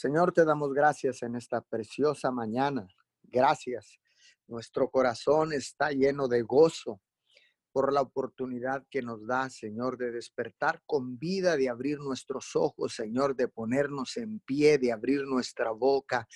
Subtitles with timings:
[0.00, 2.88] Señor, te damos gracias en esta preciosa mañana.
[3.22, 4.00] Gracias.
[4.48, 7.02] Nuestro corazón está lleno de gozo
[7.70, 12.94] por la oportunidad que nos da, Señor, de despertar con vida, de abrir nuestros ojos,
[12.94, 16.26] Señor, de ponernos en pie, de abrir nuestra boca,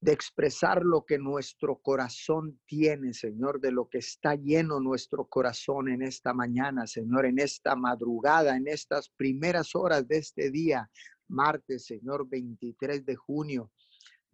[0.00, 5.88] de expresar lo que nuestro corazón tiene, Señor, de lo que está lleno nuestro corazón
[5.88, 10.88] en esta mañana, Señor, en esta madrugada, en estas primeras horas de este día,
[11.34, 13.70] martes, Señor, 23 de junio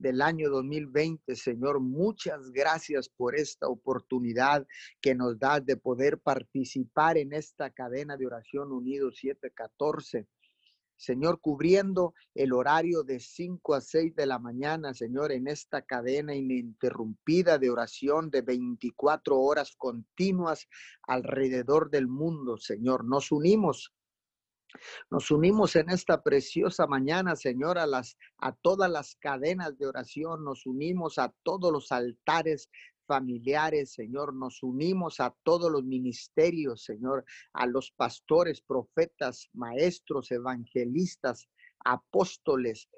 [0.01, 1.37] del año 2020.
[1.37, 4.67] Señor, muchas gracias por esta oportunidad
[5.01, 10.27] que nos das de poder participar en esta cadena de oración unido 714.
[10.97, 16.35] Señor, cubriendo el horario de 5 a 6 de la mañana, Señor, en esta cadena
[16.35, 20.69] ininterrumpida de oración de 24 horas continuas
[21.07, 23.07] alrededor del mundo, Señor.
[23.07, 23.95] Nos unimos
[25.11, 30.45] nos unimos en esta preciosa mañana, Señor, a, las, a todas las cadenas de oración,
[30.45, 32.71] nos unimos a todos los altares
[33.11, 41.49] familiares, Señor, nos unimos a todos los ministerios, Señor, a los pastores, profetas, maestros, evangelistas,
[41.85, 42.89] apóstoles.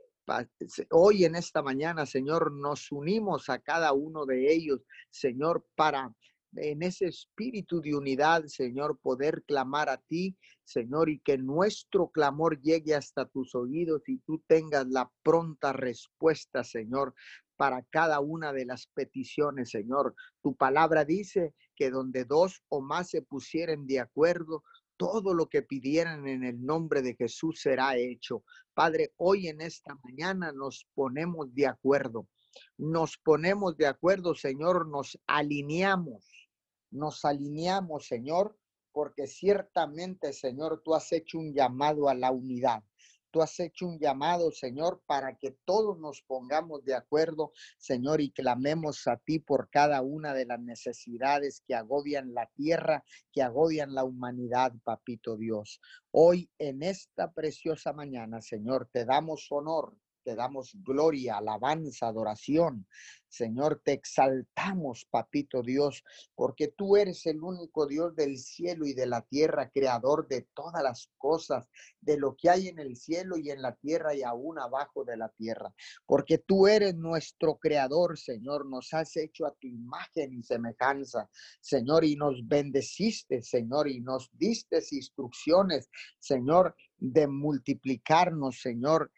[0.91, 6.15] Hoy en esta mañana, Señor, nos unimos a cada uno de ellos, Señor, para
[6.57, 12.61] en ese espíritu de unidad, Señor, poder clamar a ti, Señor, y que nuestro clamor
[12.61, 17.15] llegue hasta tus oídos y tú tengas la pronta respuesta, Señor,
[17.57, 20.15] para cada una de las peticiones, Señor.
[20.43, 24.63] Tu palabra dice que donde dos o más se pusieren de acuerdo,
[24.97, 28.45] todo lo que pidieran en el nombre de Jesús será hecho.
[28.75, 32.29] Padre, hoy en esta mañana nos ponemos de acuerdo.
[32.77, 36.42] Nos ponemos de acuerdo, Señor, nos alineamos
[36.93, 38.57] nos alineamos, Señor,
[38.93, 42.85] porque ciertamente, Señor, tú has hecho un llamado a la unidad.
[43.33, 48.31] Tú has hecho un llamado, Señor, para que todos nos pongamos de acuerdo, Señor, y
[48.31, 53.03] clamemos a ti por cada una de las necesidades que agobian la tierra,
[53.33, 55.81] que agobian la humanidad, papito Dios.
[56.11, 62.87] Hoy, en esta preciosa mañana, Señor, te damos honor, te damos gloria, alabanza, adoración.
[63.29, 69.07] Señor, te exaltamos, papito Dios, porque tú eres el único Dios del cielo y de
[69.07, 71.67] la tierra, creador de todas las cosas,
[72.03, 75.17] de lo que hay en el cielo y en la tierra y aún abajo de
[75.17, 75.75] la tierra.
[76.05, 81.31] Porque tú eres nuestro creador, Señor, nos has hecho a tu imagen y semejanza,
[81.61, 89.11] Señor, y nos bendeciste, Señor, y nos diste instrucciones, Señor, de multiplicarnos, Señor,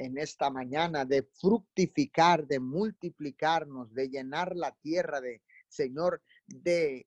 [0.00, 7.06] en esta mañana de fructificar, de multiplicarnos, de llenar la tierra, de Señor, de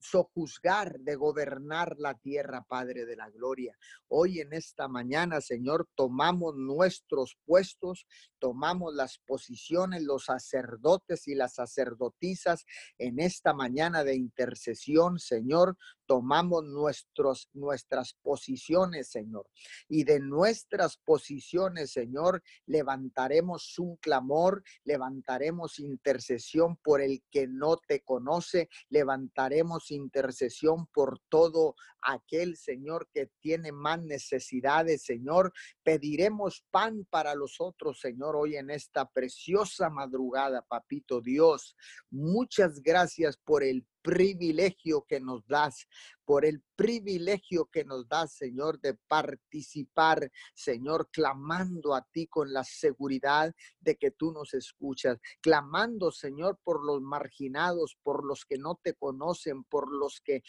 [0.00, 3.76] sojuzgar, de gobernar la tierra, Padre de la Gloria.
[4.08, 8.06] Hoy en esta mañana, Señor, tomamos nuestros puestos,
[8.38, 12.64] tomamos las posiciones, los sacerdotes y las sacerdotisas
[12.98, 19.48] en esta mañana de intercesión, Señor, tomamos nuestros, nuestras posiciones, Señor.
[19.88, 28.00] Y de nuestras posiciones, Señor, levantaremos un clamor, levantaremos intercesión por el que no te
[28.00, 35.52] conoce, levantaremos intercesión por todo aquel, Señor, que tiene más necesidades, Señor.
[35.82, 41.76] Pediremos pan para los otros, Señor, hoy en esta preciosa madrugada, papito Dios.
[42.10, 45.88] Muchas gracias por el privilegio que nos das,
[46.26, 52.64] por el privilegio que nos das, Señor, de participar, Señor, clamando a ti con la
[52.64, 58.78] seguridad de que tú nos escuchas, clamando, Señor, por los marginados, por los que no
[58.82, 60.42] te conocen, por los que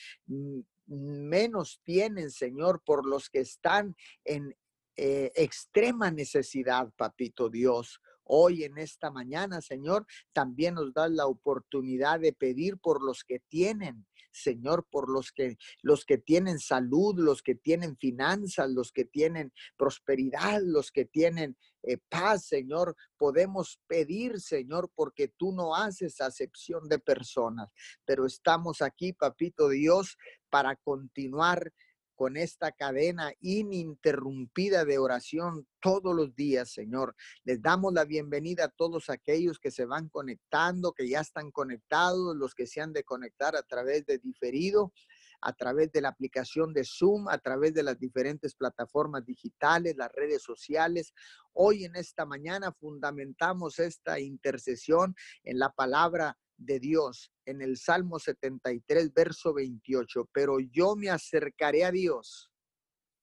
[0.88, 3.96] menos tienen, Señor, por los que están
[4.26, 4.54] en
[4.98, 8.02] eh, extrema necesidad, papito Dios.
[8.26, 13.40] Hoy en esta mañana, Señor, también nos das la oportunidad de pedir por los que
[13.40, 19.06] tienen, Señor, por los que los que tienen salud, los que tienen finanzas, los que
[19.06, 22.96] tienen prosperidad, los que tienen eh, paz, Señor.
[23.18, 27.70] Podemos pedir, Señor, porque tú no haces acepción de personas,
[28.04, 30.18] pero estamos aquí, papito Dios,
[30.50, 31.72] para continuar
[32.16, 37.16] con esta cadena ininterrumpida de oración todos los días, Señor.
[37.44, 42.36] Les damos la bienvenida a todos aquellos que se van conectando, que ya están conectados,
[42.36, 44.94] los que se han de conectar a través de diferido,
[45.42, 50.12] a través de la aplicación de Zoom, a través de las diferentes plataformas digitales, las
[50.12, 51.14] redes sociales.
[51.54, 58.20] Hoy en esta mañana fundamentamos esta intercesión en la palabra de Dios en el Salmo
[58.20, 62.52] 73, verso 28, pero yo me acercaré a Dios,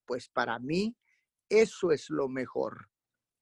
[0.07, 0.97] pues para mí
[1.49, 2.89] eso es lo mejor.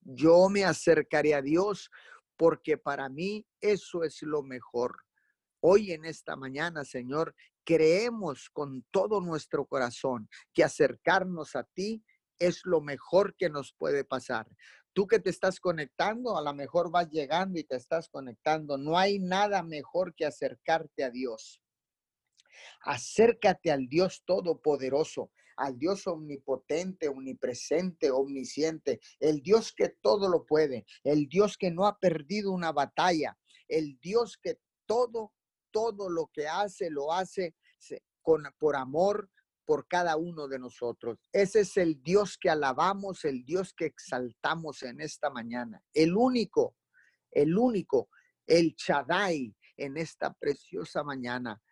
[0.00, 1.90] Yo me acercaré a Dios
[2.36, 4.96] porque para mí eso es lo mejor.
[5.60, 7.34] Hoy en esta mañana, Señor,
[7.64, 12.02] creemos con todo nuestro corazón que acercarnos a ti
[12.38, 14.48] es lo mejor que nos puede pasar.
[15.00, 18.76] Tú que te estás conectando, a lo mejor vas llegando y te estás conectando.
[18.76, 21.62] No hay nada mejor que acercarte a Dios.
[22.82, 30.84] Acércate al Dios Todopoderoso, al Dios omnipotente, omnipresente, omnisciente, el Dios que todo lo puede,
[31.02, 33.38] el Dios que no ha perdido una batalla,
[33.68, 35.32] el Dios que todo,
[35.70, 37.54] todo lo que hace, lo hace
[38.20, 39.30] con, por amor
[39.70, 41.16] por cada uno de nosotros.
[41.30, 45.80] Ese es el Dios que alabamos, el Dios que exaltamos en esta mañana.
[45.94, 46.74] El único,
[47.30, 48.08] el único,
[48.48, 51.62] el Chadai en esta preciosa mañana.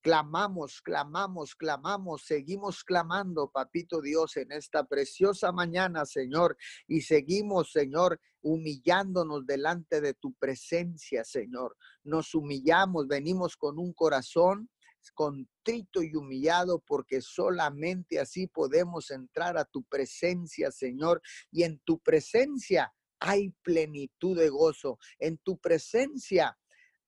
[0.00, 6.56] Clamamos, clamamos, clamamos, seguimos clamando, papito Dios, en esta preciosa mañana, Señor,
[6.86, 11.76] y seguimos, Señor, humillándonos delante de tu presencia, Señor.
[12.04, 14.70] Nos humillamos, venimos con un corazón
[15.12, 21.98] contrito y humillado, porque solamente así podemos entrar a tu presencia, Señor, y en tu
[21.98, 26.58] presencia hay plenitud de gozo, en tu presencia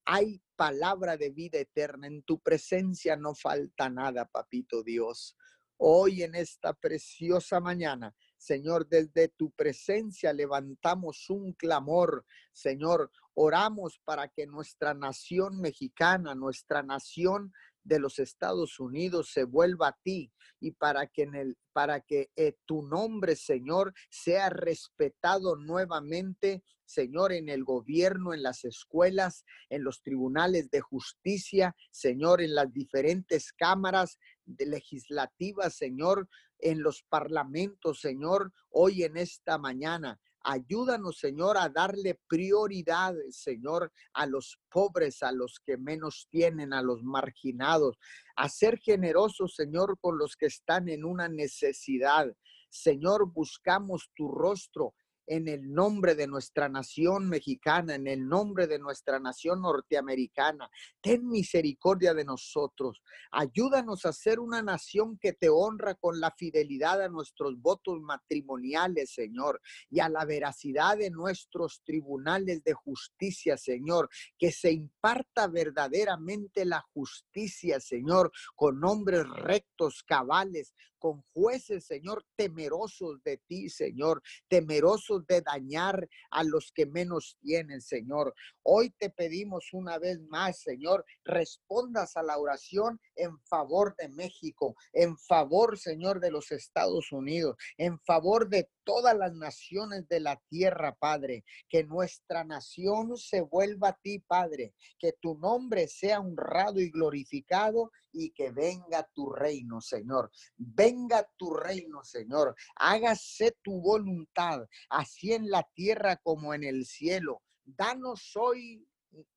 [0.06, 2.06] hay palabra de vida eterna.
[2.06, 5.36] En tu presencia no falta nada, papito Dios.
[5.78, 13.10] Hoy en esta preciosa mañana, Señor, desde tu presencia levantamos un clamor, Señor.
[13.34, 17.52] Oramos para que nuestra nación mexicana, nuestra nación
[17.86, 22.30] de los Estados Unidos se vuelva a ti y para que en el para que
[22.36, 29.84] eh, tu nombre, Señor, sea respetado nuevamente, Señor, en el gobierno, en las escuelas, en
[29.84, 36.30] los tribunales de justicia, Señor, en las diferentes cámaras legislativas, Señor,
[36.60, 40.18] en los parlamentos, Señor, hoy en esta mañana.
[40.48, 46.82] Ayúdanos, Señor, a darle prioridad, Señor, a los pobres, a los que menos tienen, a
[46.82, 47.98] los marginados,
[48.36, 52.32] a ser generosos, Señor, con los que están en una necesidad.
[52.70, 54.94] Señor, buscamos tu rostro
[55.26, 60.70] en el nombre de nuestra nación mexicana, en el nombre de nuestra nación norteamericana.
[61.00, 63.02] Ten misericordia de nosotros.
[63.32, 69.10] Ayúdanos a ser una nación que te honra con la fidelidad a nuestros votos matrimoniales,
[69.10, 74.08] Señor, y a la veracidad de nuestros tribunales de justicia, Señor.
[74.38, 80.74] Que se imparta verdaderamente la justicia, Señor, con hombres rectos, cabales,
[81.06, 87.80] con jueces, Señor, temerosos de ti, Señor, temerosos de dañar a los que menos tienen,
[87.80, 88.34] Señor.
[88.64, 94.74] Hoy te pedimos una vez más, Señor, respondas a la oración en favor de México,
[94.92, 100.42] en favor, Señor, de los Estados Unidos, en favor de todas las naciones de la
[100.48, 101.44] tierra, Padre.
[101.68, 104.74] Que nuestra nación se vuelva a ti, Padre.
[104.98, 110.30] Que tu nombre sea honrado y glorificado y que venga tu reino, Señor.
[110.56, 112.54] Venga tu reino, Señor.
[112.76, 117.42] Hágase tu voluntad, así en la tierra como en el cielo.
[117.64, 118.86] Danos hoy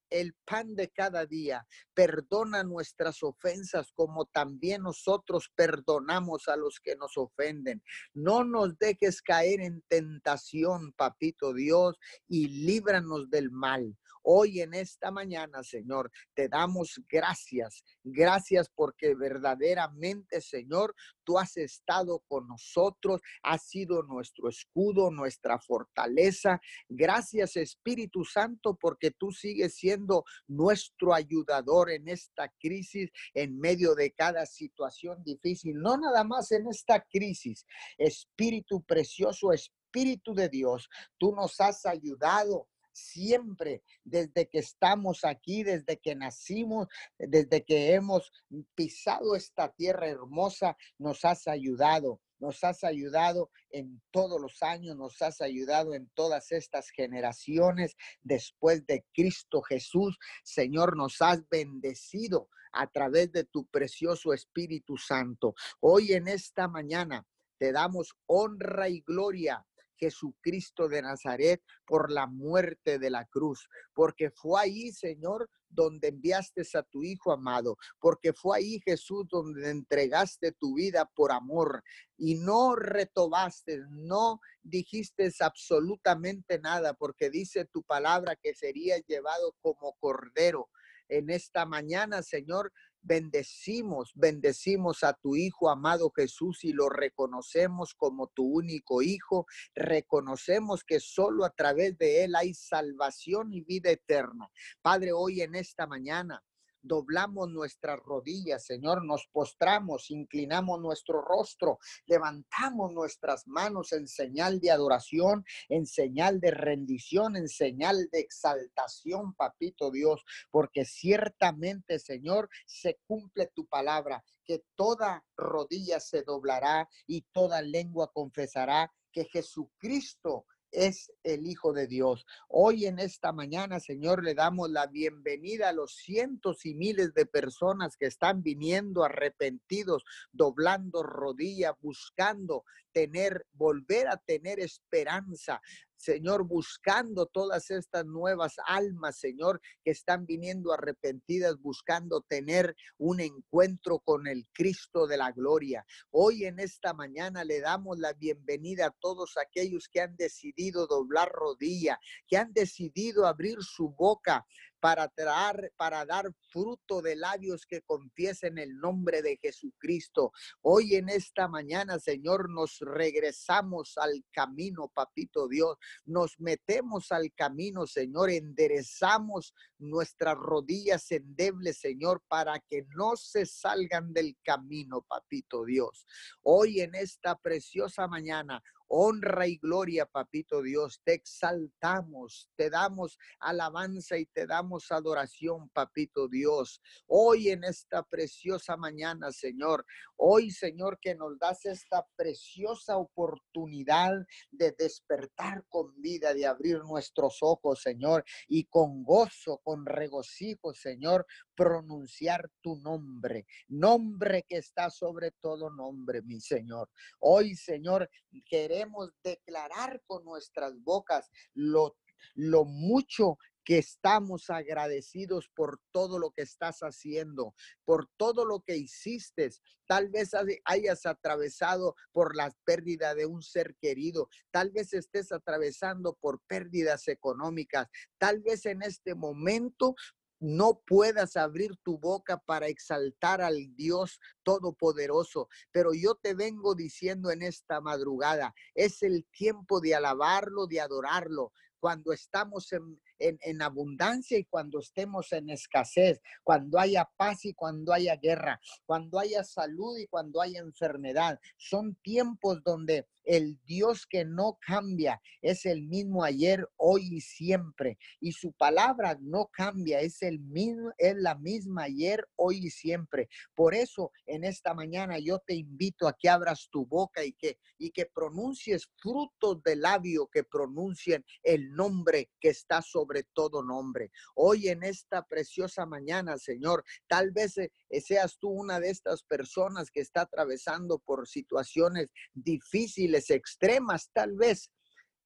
[0.09, 1.65] el pan de cada día.
[1.93, 7.83] Perdona nuestras ofensas como también nosotros perdonamos a los que nos ofenden.
[8.13, 11.97] No nos dejes caer en tentación, papito Dios,
[12.27, 13.95] y líbranos del mal.
[14.21, 17.83] Hoy en esta mañana, Señor, te damos gracias.
[18.03, 26.59] Gracias porque verdaderamente, Señor, tú has estado con nosotros, has sido nuestro escudo, nuestra fortaleza.
[26.87, 34.11] Gracias, Espíritu Santo, porque tú sigues siendo nuestro ayudador en esta crisis, en medio de
[34.11, 37.65] cada situación difícil, no nada más en esta crisis.
[37.97, 45.97] Espíritu precioso, Espíritu de Dios, tú nos has ayudado siempre, desde que estamos aquí, desde
[45.97, 48.31] que nacimos, desde que hemos
[48.75, 52.21] pisado esta tierra hermosa, nos has ayudado.
[52.39, 57.97] Nos has ayudado en todos los años, nos has ayudado en todas estas generaciones.
[58.21, 65.53] Después de Cristo Jesús, Señor, nos has bendecido a través de tu precioso Espíritu Santo.
[65.81, 67.27] Hoy en esta mañana
[67.57, 69.65] te damos honra y gloria
[69.99, 76.63] Jesucristo de Nazaret por la muerte de la cruz, porque fue ahí, Señor, donde enviaste
[76.73, 81.83] a tu Hijo amado, porque fue ahí, Jesús, donde entregaste tu vida por amor
[82.17, 89.93] y no retobaste, no dijiste absolutamente nada, porque dice tu palabra que sería llevado como
[89.99, 90.69] cordero.
[91.07, 98.27] En esta mañana, Señor, bendecimos, bendecimos a tu Hijo amado Jesús y lo reconocemos como
[98.27, 99.45] tu único Hijo.
[99.75, 104.49] Reconocemos que solo a través de Él hay salvación y vida eterna.
[104.81, 106.43] Padre, hoy en esta mañana
[106.81, 114.71] doblamos nuestras rodillas, Señor, nos postramos, inclinamos nuestro rostro, levantamos nuestras manos en señal de
[114.71, 122.99] adoración, en señal de rendición, en señal de exaltación, papito Dios, porque ciertamente, Señor, se
[123.05, 131.11] cumple tu palabra, que toda rodilla se doblará y toda lengua confesará que Jesucristo es
[131.23, 132.25] el Hijo de Dios.
[132.47, 137.25] Hoy en esta mañana, Señor, le damos la bienvenida a los cientos y miles de
[137.25, 145.61] personas que están viniendo arrepentidos, doblando rodilla, buscando tener, volver a tener esperanza,
[145.99, 153.99] Señor, buscando todas estas nuevas almas, Señor, que están viniendo arrepentidas, buscando tener un encuentro
[153.99, 155.85] con el Cristo de la gloria.
[156.09, 161.33] Hoy en esta mañana le damos la bienvenida a todos aquellos que han decidido doblar
[161.33, 164.47] rodilla, que han decidido abrir su boca
[164.79, 170.31] para, traer, para dar fruto de labios que confiesen el nombre de Jesucristo.
[170.61, 175.77] Hoy en esta mañana, Señor, nos regresamos al camino, papito Dios.
[176.05, 178.29] Nos metemos al camino, Señor.
[178.29, 186.05] Enderezamos nuestras rodillas endebles, Señor, para que no se salgan del camino, papito Dios.
[186.41, 191.01] Hoy en esta preciosa mañana, honra y gloria, papito Dios.
[191.03, 196.81] Te exaltamos, te damos alabanza y te damos adoración, papito Dios.
[197.07, 199.85] Hoy en esta preciosa mañana, Señor,
[200.17, 204.13] hoy, Señor, que nos das esta preciosa oportunidad
[204.51, 211.25] de despertar con vida, de abrir nuestros ojos, Señor, y con gozo, con regocijo, Señor,
[211.59, 216.89] pronunciar tu nombre, nombre que está sobre todo nombre, mi Señor.
[217.19, 218.09] Hoy, Señor,
[218.45, 221.97] queremos declarar con nuestras bocas lo,
[222.33, 227.53] lo mucho que estamos agradecidos por todo lo que estás haciendo,
[227.85, 229.49] por todo lo que hiciste.
[229.85, 230.31] Tal vez
[230.65, 237.07] hayas atravesado por la pérdida de un ser querido, tal vez estés atravesando por pérdidas
[237.09, 237.87] económicas,
[238.17, 239.93] tal vez en este momento
[240.39, 245.49] no puedas abrir tu boca para exaltar al Dios Todopoderoso.
[245.71, 251.51] Pero yo te vengo diciendo en esta madrugada, es el tiempo de alabarlo, de adorarlo.
[251.79, 257.93] Cuando estamos en, en, abundancia y cuando estemos en escasez, cuando haya paz y cuando
[257.93, 261.39] haya guerra, cuando haya salud y cuando haya enfermedad.
[261.57, 267.97] Son tiempos donde el Dios que no cambia es el mismo ayer, hoy y siempre.
[268.19, 273.29] Y su palabra no cambia, es el mismo, es la misma ayer, hoy y siempre.
[273.53, 277.57] Por eso en esta mañana yo te invito a que abras tu boca y que
[277.79, 283.63] y que pronuncies frutos de labio que pronuncien el nombre que está sobre sobre todo
[283.63, 284.11] nombre.
[284.35, 289.89] Hoy en esta preciosa mañana, Señor, tal vez eh, seas tú una de estas personas
[289.89, 294.69] que está atravesando por situaciones difíciles, extremas, tal vez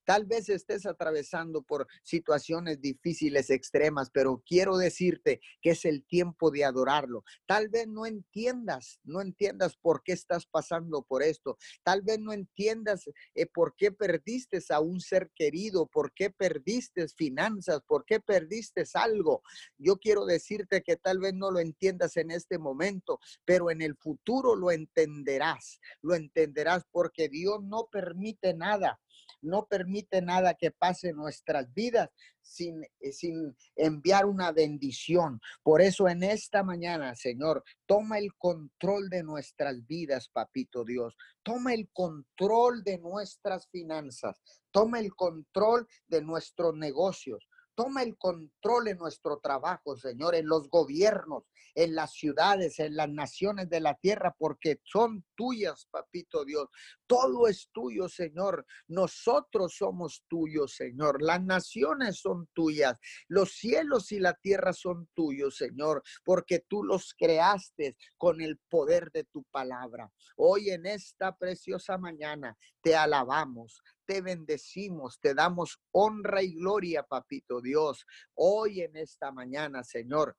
[0.05, 6.51] Tal vez estés atravesando por situaciones difíciles, extremas, pero quiero decirte que es el tiempo
[6.51, 7.23] de adorarlo.
[7.45, 11.57] Tal vez no entiendas, no entiendas por qué estás pasando por esto.
[11.83, 17.07] Tal vez no entiendas eh, por qué perdiste a un ser querido, por qué perdiste
[17.09, 19.41] finanzas, por qué perdiste algo.
[19.77, 23.95] Yo quiero decirte que tal vez no lo entiendas en este momento, pero en el
[23.95, 25.79] futuro lo entenderás.
[26.01, 28.99] Lo entenderás porque Dios no permite nada
[29.41, 32.09] no permite nada que pase en nuestras vidas
[32.41, 35.39] sin, eh, sin enviar una bendición.
[35.63, 41.15] Por eso en esta mañana, Señor, toma el control de nuestras vidas, papito Dios.
[41.41, 44.41] Toma el control de nuestras finanzas.
[44.71, 47.47] Toma el control de nuestros negocios.
[47.75, 51.43] Toma el control en nuestro trabajo, Señor, en los gobiernos,
[51.75, 56.67] en las ciudades, en las naciones de la tierra, porque son tuyas, papito Dios.
[57.07, 58.65] Todo es tuyo, Señor.
[58.87, 61.21] Nosotros somos tuyos, Señor.
[61.21, 62.97] Las naciones son tuyas.
[63.27, 69.11] Los cielos y la tierra son tuyos, Señor, porque tú los creaste con el poder
[69.11, 70.11] de tu palabra.
[70.35, 77.61] Hoy en esta preciosa mañana te alabamos, te bendecimos, te damos honra y gloria, papito
[77.61, 78.05] Dios.
[78.33, 80.37] Hoy en esta mañana, Señor,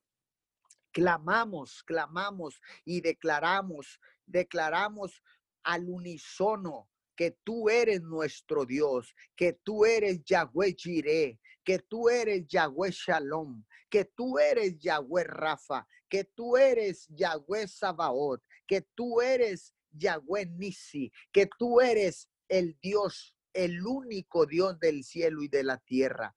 [0.92, 5.22] clamamos, clamamos y declaramos, declaramos
[5.62, 12.46] al unísono que tú eres nuestro Dios, que tú eres Yahweh Jireh, que tú eres
[12.46, 19.74] Yahweh Shalom, que tú eres Yahweh Rafa, que tú eres Yahweh Sabaoth, que tú eres
[19.92, 25.78] Yahweh Nisi, que tú eres el Dios, el único Dios del cielo y de la
[25.78, 26.34] tierra,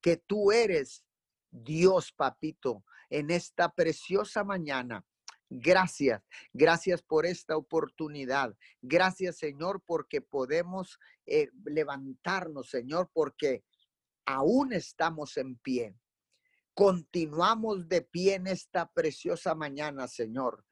[0.00, 1.04] que tú eres
[1.50, 5.04] Dios, papito, en esta preciosa mañana.
[5.48, 6.22] Gracias,
[6.52, 8.56] gracias por esta oportunidad.
[8.82, 13.64] Gracias, Señor, porque podemos eh, levantarnos, Señor, porque
[14.26, 15.96] aún estamos en pie.
[16.74, 20.64] Continuamos de pie en esta preciosa mañana, Señor.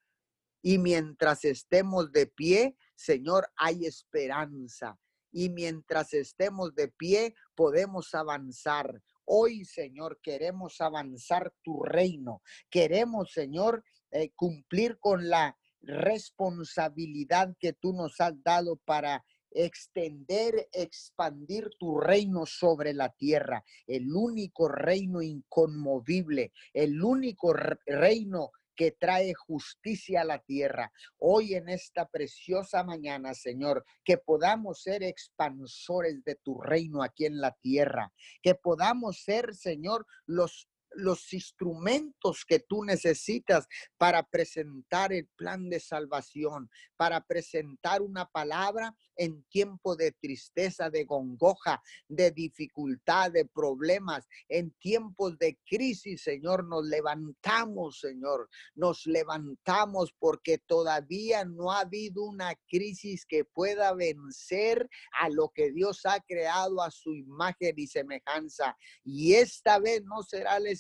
[0.63, 4.99] Y mientras estemos de pie, Señor, hay esperanza.
[5.33, 9.03] Y mientras estemos de pie, podemos avanzar.
[9.25, 12.43] Hoy, Señor, queremos avanzar tu reino.
[12.71, 19.25] Queremos, Señor, eh, cumplir con la responsabilidad que tú nos has dado para
[19.55, 27.53] extender, expandir tu reino sobre la tierra, el único reino inconmovible, el único
[27.87, 28.51] reino
[28.83, 30.93] que trae justicia a la tierra.
[31.17, 37.41] Hoy en esta preciosa mañana, Señor, que podamos ser expansores de tu reino aquí en
[37.41, 38.13] la tierra,
[38.43, 45.81] que podamos ser, Señor, los los instrumentos que tú necesitas para presentar el plan de
[45.81, 54.27] salvación, para presentar una palabra en tiempo de tristeza, de gongoja, de dificultad, de problemas,
[54.49, 62.25] en tiempos de crisis, Señor, nos levantamos, Señor, nos levantamos porque todavía no ha habido
[62.25, 64.89] una crisis que pueda vencer
[65.21, 68.77] a lo que Dios ha creado a su imagen y semejanza.
[69.05, 70.71] Y esta vez no será la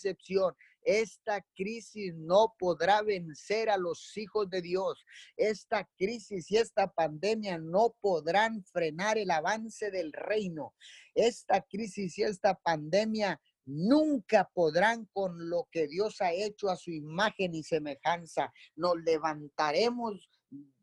[0.84, 5.04] Esta crisis no podrá vencer a los hijos de Dios.
[5.36, 10.74] Esta crisis y esta pandemia no podrán frenar el avance del reino.
[11.14, 16.90] Esta crisis y esta pandemia nunca podrán con lo que Dios ha hecho a su
[16.90, 18.52] imagen y semejanza.
[18.74, 20.28] Nos levantaremos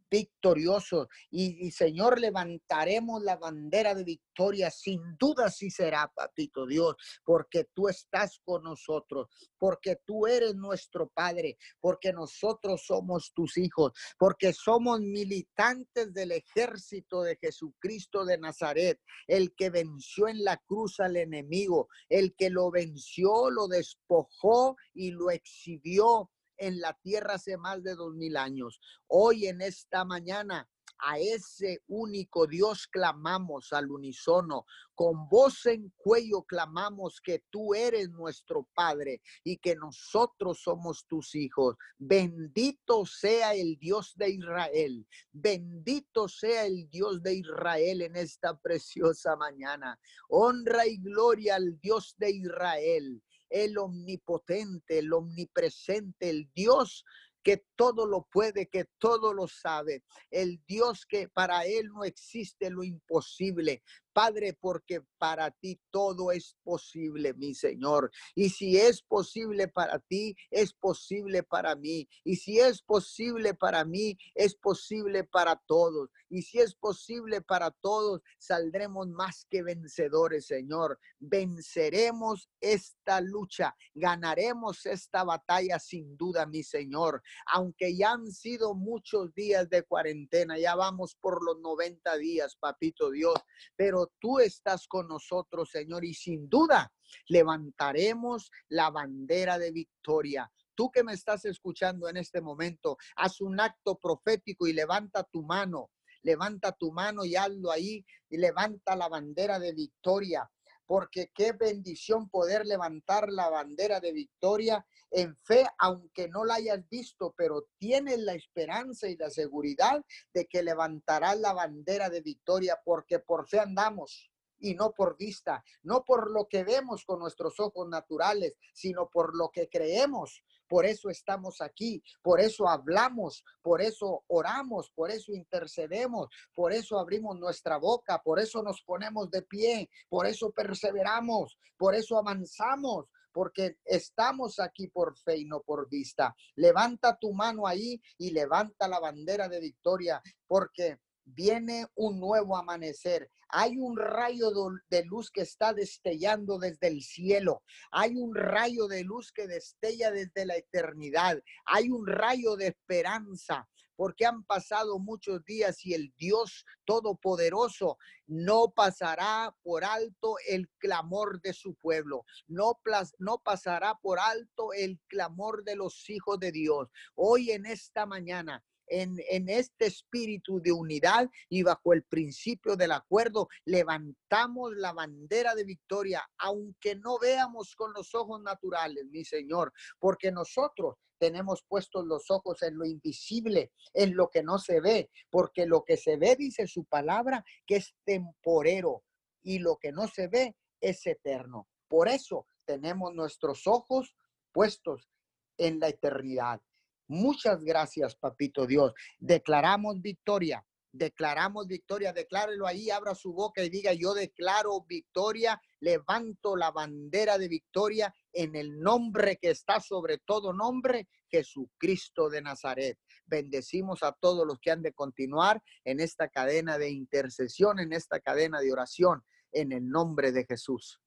[0.10, 1.08] victoriosos.
[1.30, 4.72] Y, Señor, levantaremos la bandera de victoria.
[4.72, 11.10] Sin duda sí será, papito Dios, porque tú estás con nosotros, porque tú eres nuestro
[11.10, 19.00] Padre, porque nosotros somos tus hijos, porque somos militantes del ejército de Jesucristo de Nazaret,
[19.28, 25.12] el que venció en la cruz al enemigo, el que lo venció, lo despojó y
[25.12, 28.80] lo exhibió en la tierra hace más de dos mil años.
[29.08, 30.68] Hoy en esta mañana
[31.00, 38.10] a ese único Dios clamamos al unísono, con voz en cuello clamamos que tú eres
[38.10, 41.76] nuestro Padre y que nosotros somos tus hijos.
[41.98, 49.36] Bendito sea el Dios de Israel, bendito sea el Dios de Israel en esta preciosa
[49.38, 49.98] mañana.
[50.28, 57.06] Honra y gloria al Dios de Israel el omnipotente, el omnipresente, el Dios
[57.44, 62.70] que todo lo puede, que todo lo sabe, el Dios que para Él no existe
[62.70, 63.82] lo imposible,
[64.20, 68.12] Padre, porque para ti todo es posible, mi Señor.
[68.36, 72.06] Y si es posible para ti, es posible para mí.
[72.26, 76.10] Y si es posible para mí, es posible para todos.
[76.30, 81.00] Y si es posible para todos, saldremos más que vencedores, Señor.
[81.20, 87.24] Venceremos esta lucha, ganaremos esta batalla sin duda, mi Señor.
[87.54, 93.10] Aunque ya han sido muchos días de cuarentena, ya vamos por los 90 días, papito
[93.10, 93.36] Dios,
[93.76, 96.92] pero tú estás con nosotros, Señor, y sin duda
[97.28, 100.52] levantaremos la bandera de victoria.
[100.76, 105.44] Tú que me estás escuchando en este momento, haz un acto profético y levanta tu
[105.44, 105.92] mano.
[106.22, 110.50] Levanta tu mano y hazlo ahí y levanta la bandera de victoria
[110.90, 116.90] porque qué bendición poder levantar la bandera de victoria en fe, aunque no la hayas
[116.90, 122.82] visto, pero tienes la esperanza y la seguridad de que levantarás la bandera de victoria,
[122.84, 127.60] porque por fe andamos y no por vista, no por lo que vemos con nuestros
[127.60, 133.82] ojos naturales, sino por lo que creemos, por eso estamos aquí, por eso hablamos, por
[133.82, 139.42] eso oramos, por eso intercedemos, por eso abrimos nuestra boca, por eso nos ponemos de
[139.42, 145.90] pie, por eso perseveramos, por eso avanzamos, porque estamos aquí por fe y no por
[145.90, 146.36] vista.
[146.56, 151.00] Levanta tu mano ahí y levanta la bandera de victoria, porque
[151.34, 153.30] viene un nuevo amanecer.
[153.50, 154.52] Hay un rayo
[154.90, 157.64] de luz que está destellando desde el cielo.
[157.92, 161.42] Hay un rayo de luz que destella desde la eternidad.
[161.66, 163.68] Hay un rayo de esperanza
[164.00, 171.42] porque han pasado muchos días y el Dios Todopoderoso no pasará por alto el clamor
[171.42, 172.80] de su pueblo, no,
[173.18, 176.88] no pasará por alto el clamor de los hijos de Dios.
[177.14, 183.48] Hoy en esta mañana en, este espíritu de unidad y bajo el principio del acuerdo,
[183.66, 190.32] levantamos la bandera de victoria, aunque no veamos con los ojos naturales, mi Señor, porque
[190.32, 195.66] nosotros tenemos puestos los ojos en lo invisible, en lo que no se ve, porque
[195.66, 199.04] lo que se ve, dice su palabra, que es temporero
[199.44, 201.68] y lo que no se ve es eterno.
[201.88, 204.16] Por eso tenemos nuestros ojos
[204.52, 205.10] puestos
[205.58, 206.62] en la eternidad.
[207.10, 208.94] Muchas gracias, papito Dios.
[209.18, 210.64] Declaramos victoria.
[210.92, 217.38] Declaramos victoria, declárelo ahí, abra su boca y diga, yo declaro victoria, levanto la bandera
[217.38, 222.98] de victoria en el nombre que está sobre todo nombre, Jesucristo de Nazaret.
[223.28, 228.20] Bendecimos a todos los que han de continuar en esta cadena de intercesión, en esta
[228.20, 231.00] cadena de oración, en el nombre de Jesús.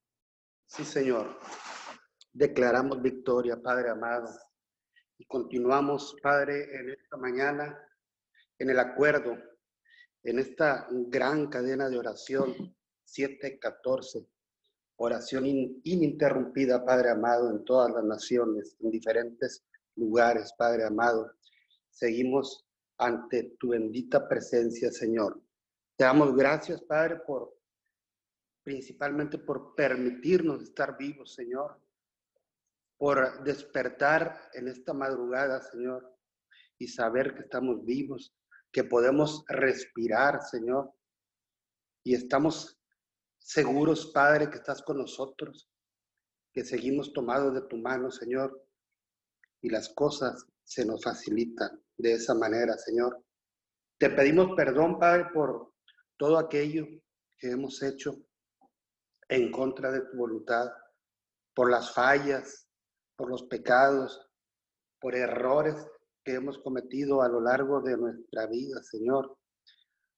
[0.66, 1.40] Sí, Señor.
[2.32, 4.28] Declaramos victoria, Padre amado.
[5.28, 7.78] Continuamos, Padre, en esta mañana,
[8.58, 9.36] en el acuerdo,
[10.22, 14.26] en esta gran cadena de oración 714,
[14.96, 15.44] oración
[15.84, 19.64] ininterrumpida, Padre amado, en todas las naciones, en diferentes
[19.96, 21.32] lugares, Padre amado.
[21.90, 22.66] Seguimos
[22.98, 25.42] ante tu bendita presencia, Señor.
[25.96, 27.54] Te damos gracias, Padre, por
[28.62, 31.81] principalmente por permitirnos estar vivos, Señor
[33.02, 36.16] por despertar en esta madrugada, Señor,
[36.78, 38.32] y saber que estamos vivos,
[38.70, 40.94] que podemos respirar, Señor,
[42.04, 42.78] y estamos
[43.40, 45.68] seguros, Padre, que estás con nosotros,
[46.52, 48.68] que seguimos tomados de tu mano, Señor,
[49.60, 53.20] y las cosas se nos facilitan de esa manera, Señor.
[53.98, 55.72] Te pedimos perdón, Padre, por
[56.16, 56.86] todo aquello
[57.36, 58.14] que hemos hecho
[59.28, 60.70] en contra de tu voluntad,
[61.52, 62.68] por las fallas,
[63.16, 64.28] por los pecados,
[65.00, 65.74] por errores
[66.24, 69.36] que hemos cometido a lo largo de nuestra vida, Señor,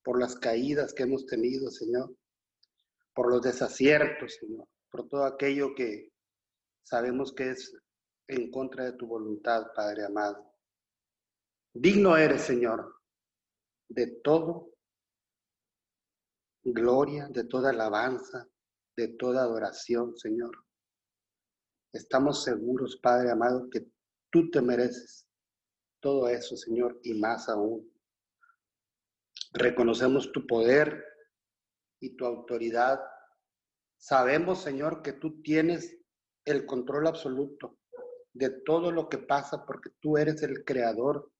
[0.02, 2.14] por las caídas que hemos tenido, Señor,
[3.14, 6.12] por los desaciertos, Señor, por todo aquello que
[6.82, 7.74] sabemos que es
[8.28, 10.52] en contra de tu voluntad, Padre amado.
[11.72, 12.94] Digno eres, Señor,
[13.88, 14.74] de todo
[16.62, 18.48] gloria, de toda alabanza,
[18.96, 20.63] de toda adoración, Señor.
[21.94, 23.86] Estamos seguros, Padre amado, que
[24.28, 25.28] tú te mereces
[26.00, 27.88] todo eso, Señor, y más aún.
[29.52, 31.04] Reconocemos tu poder
[32.00, 32.98] y tu autoridad.
[33.96, 35.96] Sabemos, Señor, que tú tienes
[36.44, 37.78] el control absoluto
[38.32, 41.30] de todo lo que pasa porque tú eres el creador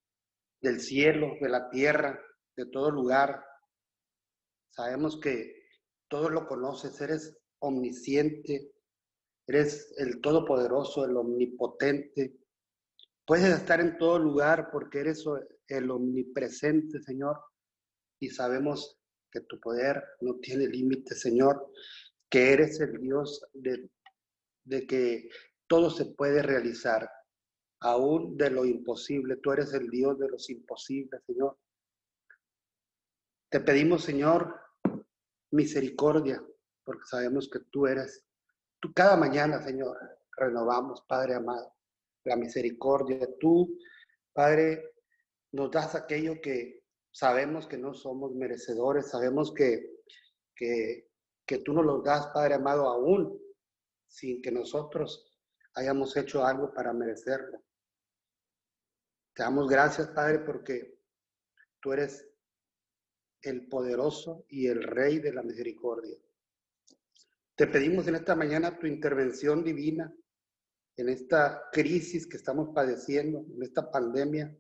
[0.62, 2.22] del cielo, de la tierra,
[2.56, 3.44] de todo lugar.
[4.70, 5.66] Sabemos que
[6.08, 8.70] todo lo conoces, eres omnisciente,
[9.46, 12.37] Eres el todopoderoso, el omnipotente.
[13.26, 15.24] Puedes estar en todo lugar porque eres
[15.68, 17.40] el omnipresente, Señor.
[18.20, 18.98] Y sabemos
[19.30, 21.70] que tu poder no tiene límite, Señor.
[22.30, 23.90] Que eres el Dios de,
[24.64, 25.28] de que
[25.66, 27.09] todo se puede realizar,
[27.80, 29.37] aún de lo imposible.
[29.37, 31.59] Tú eres el Dios de los imposibles, Señor.
[33.50, 34.59] Te pedimos, Señor,
[35.52, 36.44] misericordia,
[36.83, 38.24] porque sabemos que tú eres
[38.92, 39.96] cada mañana, Señor,
[40.36, 41.72] renovamos, Padre amado,
[42.24, 43.28] la misericordia.
[43.38, 43.78] Tú,
[44.32, 44.94] Padre,
[45.52, 50.02] nos das aquello que sabemos que no somos merecedores, sabemos que,
[50.56, 51.08] que,
[51.46, 53.40] que tú nos lo das, Padre amado, aún
[54.08, 55.32] sin que nosotros
[55.74, 57.62] hayamos hecho algo para merecerlo.
[59.34, 60.98] Te damos gracias, Padre, porque
[61.80, 62.28] tú eres
[63.42, 66.16] el poderoso y el rey de la misericordia.
[67.56, 70.12] Te pedimos en esta mañana tu intervención divina
[70.96, 74.56] en esta crisis que estamos padeciendo, en esta pandemia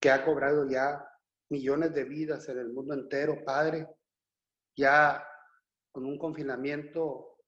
[0.00, 1.04] que ha cobrado ya
[1.50, 3.88] millones de vidas en el mundo entero, Padre,
[4.76, 5.24] ya
[5.92, 7.38] con un confinamiento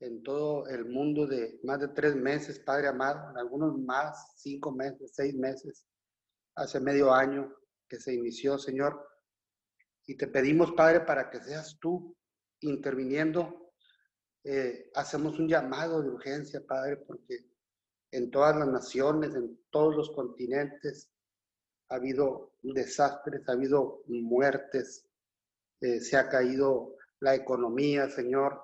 [0.00, 5.12] en todo el mundo de más de tres meses, Padre amado, algunos más, cinco meses,
[5.14, 5.86] seis meses,
[6.54, 7.54] hace medio año
[7.88, 9.06] que se inició, Señor.
[10.06, 12.16] Y te pedimos, Padre, para que seas tú
[12.60, 13.65] interviniendo
[14.48, 17.50] eh, hacemos un llamado de urgencia, Padre, porque
[18.12, 21.10] en todas las naciones, en todos los continentes,
[21.88, 25.04] ha habido desastres, ha habido muertes,
[25.80, 28.62] eh, se ha caído la economía, Señor,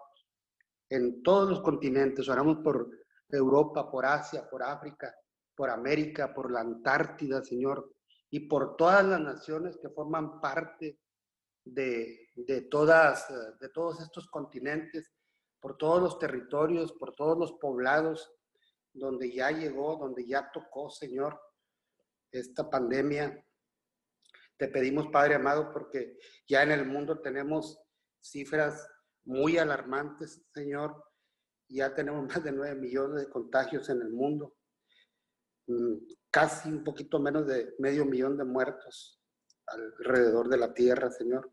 [0.88, 2.28] en todos los continentes.
[2.28, 2.88] Oramos por
[3.28, 5.12] Europa, por Asia, por África,
[5.56, 7.92] por América, por la Antártida, Señor,
[8.30, 11.00] y por todas las naciones que forman parte
[11.64, 13.26] de, de, todas,
[13.58, 15.10] de todos estos continentes,
[15.62, 18.34] por todos los territorios, por todos los poblados
[18.92, 21.40] donde ya llegó, donde ya tocó, Señor,
[22.32, 23.46] esta pandemia.
[24.56, 27.80] Te pedimos, Padre amado, porque ya en el mundo tenemos
[28.20, 28.86] cifras
[29.24, 31.04] muy alarmantes, Señor.
[31.68, 34.56] Ya tenemos más de 9 millones de contagios en el mundo.
[35.68, 35.94] Mm,
[36.28, 39.22] casi un poquito menos de medio millón de muertos
[39.68, 41.52] alrededor de la tierra, Señor.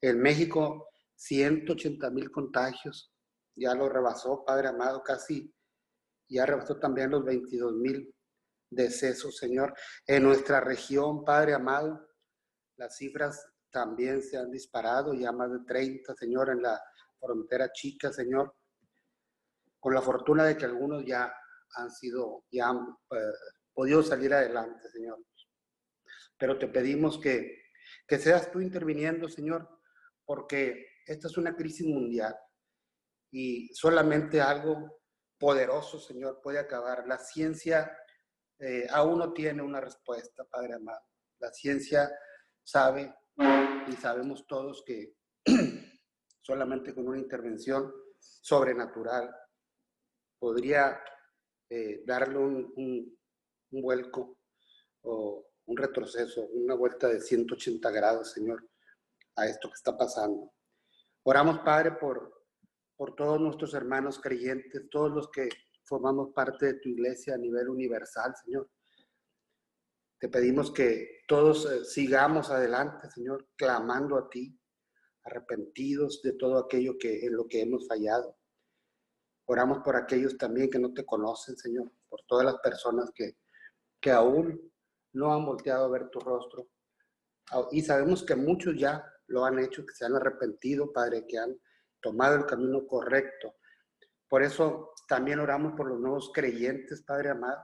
[0.00, 3.12] En México, 180 mil contagios.
[3.56, 5.52] Ya lo rebasó, Padre amado, casi.
[6.28, 8.14] Ya rebasó también los 22 mil
[8.70, 9.74] decesos, Señor.
[10.06, 12.08] En nuestra región, Padre amado,
[12.76, 16.80] las cifras también se han disparado, ya más de 30, Señor, en la
[17.18, 18.54] frontera chica, Señor.
[19.80, 21.32] Con la fortuna de que algunos ya
[21.74, 23.32] han sido, ya han eh,
[23.72, 25.18] podido salir adelante, Señor.
[26.38, 27.62] Pero te pedimos que,
[28.06, 29.68] que seas tú interviniendo, Señor,
[30.24, 32.36] porque esta es una crisis mundial
[33.32, 35.00] y solamente algo
[35.38, 37.06] poderoso, Señor, puede acabar.
[37.06, 37.90] La ciencia
[38.58, 41.00] eh, aún no tiene una respuesta, Padre amado.
[41.38, 42.10] La ciencia
[42.62, 43.14] sabe
[43.86, 45.14] y sabemos todos que
[46.42, 47.90] solamente con una intervención
[48.20, 49.34] sobrenatural
[50.38, 51.00] podría
[51.70, 53.18] eh, darle un,
[53.70, 54.38] vuelco
[55.02, 58.68] o un retroceso, una vuelta de 180 grados, Señor,
[59.36, 60.52] a esto que está pasando.
[61.30, 62.46] Oramos, Padre, por,
[62.96, 65.50] por todos nuestros hermanos creyentes, todos los que
[65.84, 68.70] formamos parte de tu iglesia a nivel universal, Señor.
[70.18, 74.58] Te pedimos que todos eh, sigamos adelante, Señor, clamando a ti,
[75.24, 78.38] arrepentidos de todo aquello que en lo que hemos fallado.
[79.48, 83.36] Oramos por aquellos también que no te conocen, Señor, por todas las personas que,
[84.00, 84.72] que aún
[85.12, 86.70] no han volteado a ver tu rostro.
[87.70, 91.58] Y sabemos que muchos ya lo han hecho, que se han arrepentido, Padre, que han
[92.00, 93.54] tomado el camino correcto.
[94.28, 97.62] Por eso también oramos por los nuevos creyentes, Padre amado.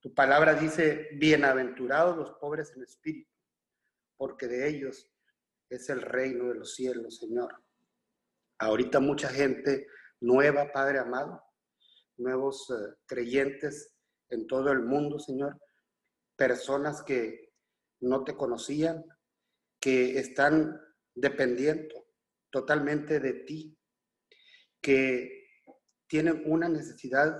[0.00, 3.30] Tu palabra dice, bienaventurados los pobres en espíritu,
[4.16, 5.10] porque de ellos
[5.68, 7.62] es el reino de los cielos, Señor.
[8.58, 9.86] Ahorita mucha gente
[10.20, 11.42] nueva, Padre amado,
[12.16, 13.94] nuevos eh, creyentes
[14.30, 15.58] en todo el mundo, Señor,
[16.36, 17.52] personas que
[18.00, 19.04] no te conocían,
[19.80, 20.80] que están
[21.14, 22.06] dependiendo
[22.50, 23.78] totalmente de ti,
[24.80, 25.46] que
[26.06, 27.38] tienen una necesidad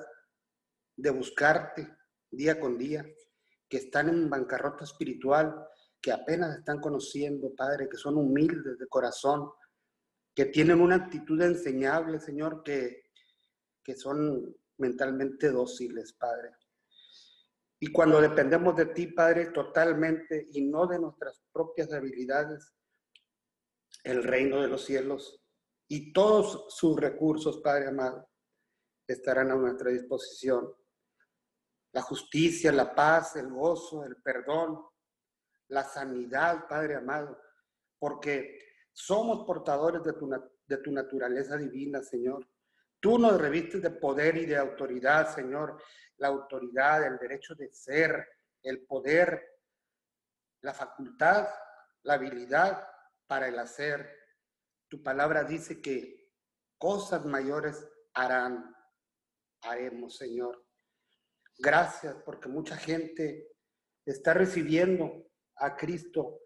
[0.97, 1.97] de buscarte
[2.31, 3.07] día con día,
[3.69, 5.67] que están en bancarrota espiritual,
[6.01, 9.51] que apenas están conociendo, Padre, que son humildes de corazón,
[10.35, 13.11] que tienen una actitud enseñable, Señor, que,
[13.83, 16.51] que son mentalmente dóciles, Padre.
[17.81, 22.73] Y cuando dependemos de ti, Padre, totalmente y no de nuestras propias habilidades,
[24.05, 25.41] el reino de los cielos
[25.89, 28.29] y todos sus recursos, Padre amado,
[29.07, 30.73] estarán a nuestra disposición.
[31.93, 34.85] La justicia, la paz, el gozo, el perdón,
[35.69, 37.41] la sanidad, Padre amado,
[37.99, 38.59] porque
[38.93, 42.47] somos portadores de tu, de tu naturaleza divina, Señor.
[43.01, 45.81] Tú nos revistes de poder y de autoridad, Señor.
[46.19, 48.29] La autoridad, el derecho de ser,
[48.63, 49.43] el poder,
[50.61, 51.49] la facultad,
[52.03, 52.87] la habilidad
[53.27, 54.09] para el hacer.
[54.89, 56.31] Tu palabra dice que
[56.79, 58.75] cosas mayores harán
[59.63, 60.65] haremos, Señor.
[61.59, 63.49] Gracias porque mucha gente
[64.05, 66.41] está recibiendo a Cristo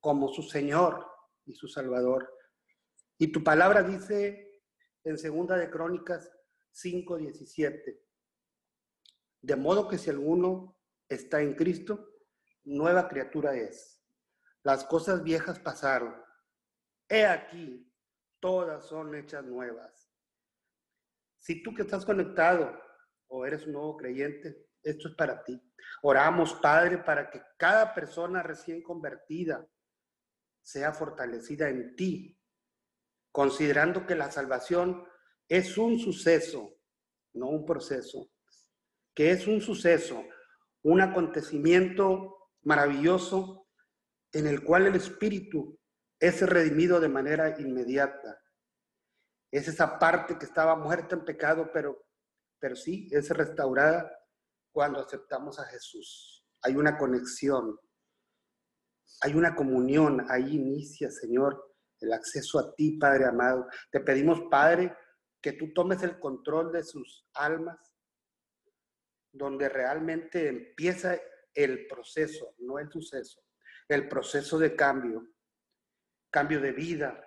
[0.00, 1.06] como su Señor
[1.44, 2.32] y su Salvador.
[3.18, 4.62] Y tu palabra dice
[5.04, 6.30] en Segunda de Crónicas
[6.72, 8.05] 5:17,
[9.46, 10.76] de modo que si alguno
[11.08, 12.10] está en Cristo,
[12.64, 14.02] nueva criatura es.
[14.64, 16.20] Las cosas viejas pasaron.
[17.08, 17.88] He aquí,
[18.40, 20.10] todas son hechas nuevas.
[21.38, 22.76] Si tú que estás conectado
[23.28, 25.62] o eres un nuevo creyente, esto es para ti.
[26.02, 29.64] Oramos, Padre, para que cada persona recién convertida
[30.60, 32.36] sea fortalecida en ti,
[33.30, 35.06] considerando que la salvación
[35.48, 36.80] es un suceso,
[37.34, 38.28] no un proceso,
[39.16, 40.24] que es un suceso,
[40.84, 43.66] un acontecimiento maravilloso
[44.32, 45.76] en el cual el Espíritu
[46.20, 48.40] es redimido de manera inmediata
[49.50, 52.06] es esa parte que estaba muerta en pecado, pero,
[52.58, 54.10] pero sí, es restaurada
[54.72, 56.44] cuando aceptamos a Jesús.
[56.62, 57.78] Hay una conexión,
[59.22, 63.66] hay una comunión, ahí inicia, Señor, el acceso a ti, Padre amado.
[63.90, 64.94] Te pedimos, Padre,
[65.40, 67.78] que tú tomes el control de sus almas,
[69.36, 71.18] donde realmente empieza
[71.54, 73.42] el proceso, no el suceso,
[73.88, 75.26] el proceso de cambio,
[76.30, 77.22] cambio de vida,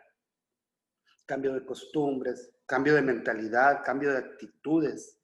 [1.25, 5.19] cambio de costumbres, cambio de mentalidad, cambio de actitudes,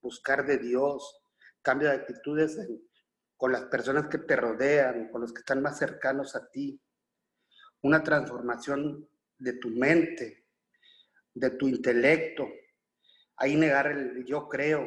[0.00, 1.22] buscar de Dios,
[1.62, 2.58] cambio de actitudes
[3.36, 6.80] con las personas que te rodean, con los que están más cercanos a ti,
[7.82, 10.46] una transformación de tu mente,
[11.34, 12.48] de tu intelecto,
[13.36, 14.86] ahí negar el yo creo,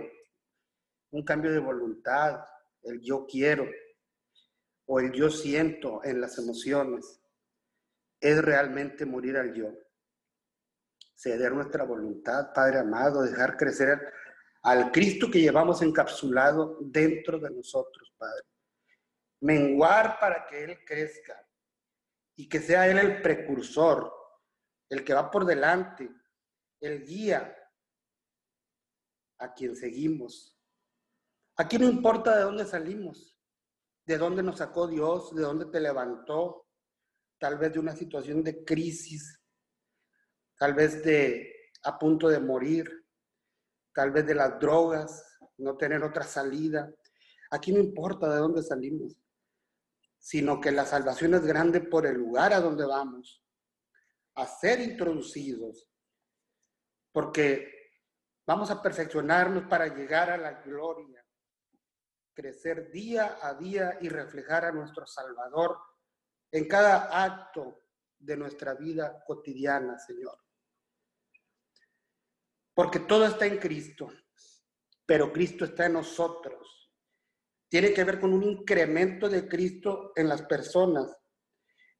[1.15, 2.45] un cambio de voluntad,
[2.83, 3.65] el yo quiero
[4.85, 7.21] o el yo siento en las emociones,
[8.19, 9.71] es realmente morir al yo.
[11.15, 14.11] Ceder nuestra voluntad, Padre amado, dejar crecer
[14.61, 18.43] al Cristo que llevamos encapsulado dentro de nosotros, Padre.
[19.39, 21.41] Menguar para que Él crezca
[22.35, 24.11] y que sea Él el precursor,
[24.89, 26.09] el que va por delante,
[26.81, 27.55] el guía
[29.39, 30.54] a quien seguimos.
[31.57, 33.37] Aquí no importa de dónde salimos,
[34.05, 36.67] de dónde nos sacó Dios, de dónde te levantó,
[37.39, 39.41] tal vez de una situación de crisis,
[40.57, 43.05] tal vez de a punto de morir,
[43.93, 46.91] tal vez de las drogas, no tener otra salida.
[47.51, 49.17] Aquí no importa de dónde salimos,
[50.17, 53.43] sino que la salvación es grande por el lugar a donde vamos,
[54.35, 55.87] a ser introducidos,
[57.13, 57.91] porque
[58.45, 61.24] vamos a perfeccionarnos para llegar a la gloria,
[62.35, 65.77] crecer día a día y reflejar a nuestro Salvador
[66.51, 67.85] en cada acto
[68.19, 70.37] de nuestra vida cotidiana, Señor.
[72.73, 74.11] Porque todo está en Cristo,
[75.05, 76.91] pero Cristo está en nosotros.
[77.69, 81.15] Tiene que ver con un incremento de Cristo en las personas.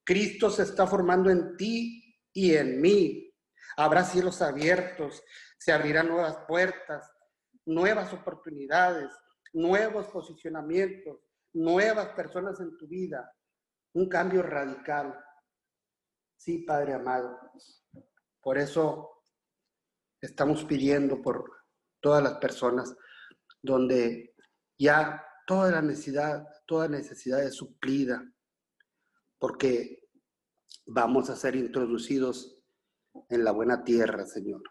[0.04, 3.34] Cristo se está formando en ti y en mí.
[3.78, 5.24] Habrá cielos abiertos,
[5.58, 7.12] se abrirán nuevas puertas,
[7.66, 9.12] nuevas oportunidades,
[9.56, 11.22] nuevos posicionamientos,
[11.54, 13.34] nuevas personas en tu vida,
[13.94, 15.18] un cambio radical.
[16.36, 17.40] Sí, Padre amado.
[18.42, 19.24] Por eso
[20.22, 21.52] estamos pidiendo por
[22.02, 22.96] todas las personas
[23.62, 24.36] donde
[24.78, 28.30] ya toda la necesidad, toda necesidad es suplida,
[29.40, 30.04] porque
[30.86, 32.62] vamos a ser introducidos
[33.30, 34.62] en la buena tierra, Señor.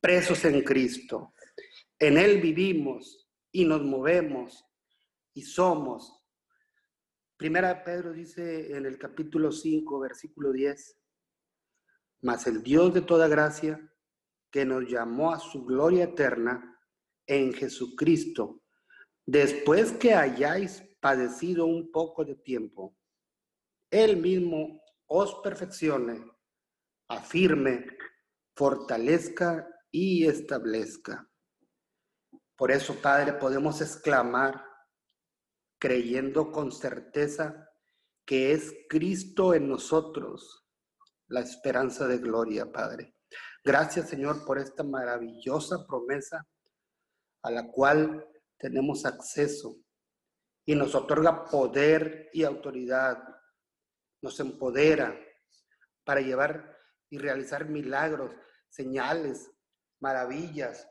[0.00, 1.34] Presos en Cristo.
[1.98, 3.21] En Él vivimos
[3.52, 4.64] y nos movemos
[5.34, 6.24] y somos.
[7.36, 10.98] Primera Pedro dice en el capítulo 5, versículo 10,
[12.22, 13.88] mas el Dios de toda gracia,
[14.50, 16.78] que nos llamó a su gloria eterna
[17.26, 18.62] en Jesucristo,
[19.24, 22.96] después que hayáis padecido un poco de tiempo,
[23.90, 26.24] Él mismo os perfeccione,
[27.08, 27.86] afirme,
[28.54, 31.31] fortalezca y establezca.
[32.62, 34.64] Por eso, Padre, podemos exclamar,
[35.80, 37.68] creyendo con certeza
[38.24, 40.64] que es Cristo en nosotros,
[41.26, 43.16] la esperanza de gloria, Padre.
[43.64, 46.46] Gracias, Señor, por esta maravillosa promesa
[47.42, 48.24] a la cual
[48.56, 49.78] tenemos acceso
[50.64, 53.18] y nos otorga poder y autoridad
[54.22, 55.18] nos empodera
[56.04, 56.78] para llevar
[57.10, 58.30] y realizar milagros,
[58.68, 59.50] señales,
[59.98, 60.88] maravillas,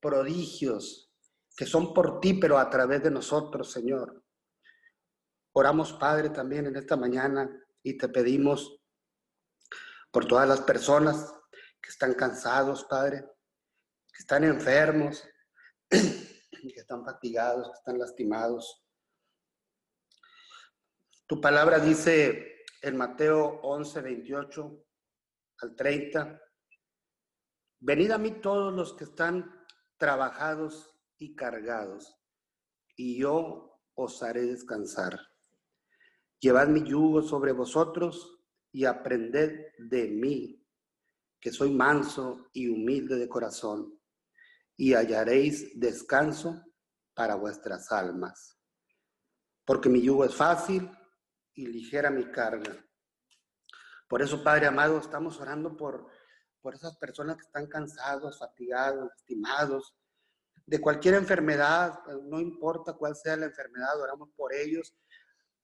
[0.00, 1.08] prodigios,
[1.56, 4.24] que son por ti, pero a través de nosotros, Señor.
[5.52, 7.50] Oramos, Padre, también en esta mañana
[7.82, 8.80] y te pedimos
[10.10, 11.32] por todas las personas
[11.80, 13.24] que están cansados, Padre,
[14.12, 15.22] que están enfermos,
[15.88, 18.84] que están fatigados, que están lastimados.
[21.26, 24.84] Tu palabra dice en Mateo 11, 28
[25.62, 26.40] al 30.
[27.80, 32.18] Venid a mí todos los que están trabajados y cargados,
[32.96, 35.20] y yo os haré descansar.
[36.40, 38.40] Llevad mi yugo sobre vosotros
[38.72, 40.66] y aprended de mí,
[41.38, 44.00] que soy manso y humilde de corazón,
[44.76, 46.64] y hallaréis descanso
[47.14, 48.58] para vuestras almas.
[49.66, 50.90] Porque mi yugo es fácil
[51.54, 52.82] y ligera mi carga.
[54.08, 56.06] Por eso, Padre amado, estamos orando por,
[56.62, 59.94] por esas personas que están cansados, fatigados, lastimados,
[60.70, 64.94] de cualquier enfermedad, no importa cuál sea la enfermedad, oramos por ellos.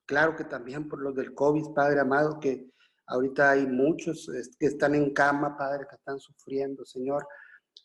[0.05, 2.73] Claro que también por los del COVID, Padre amado, que
[3.07, 4.29] ahorita hay muchos
[4.59, 7.25] que están en cama, Padre, que están sufriendo, Señor,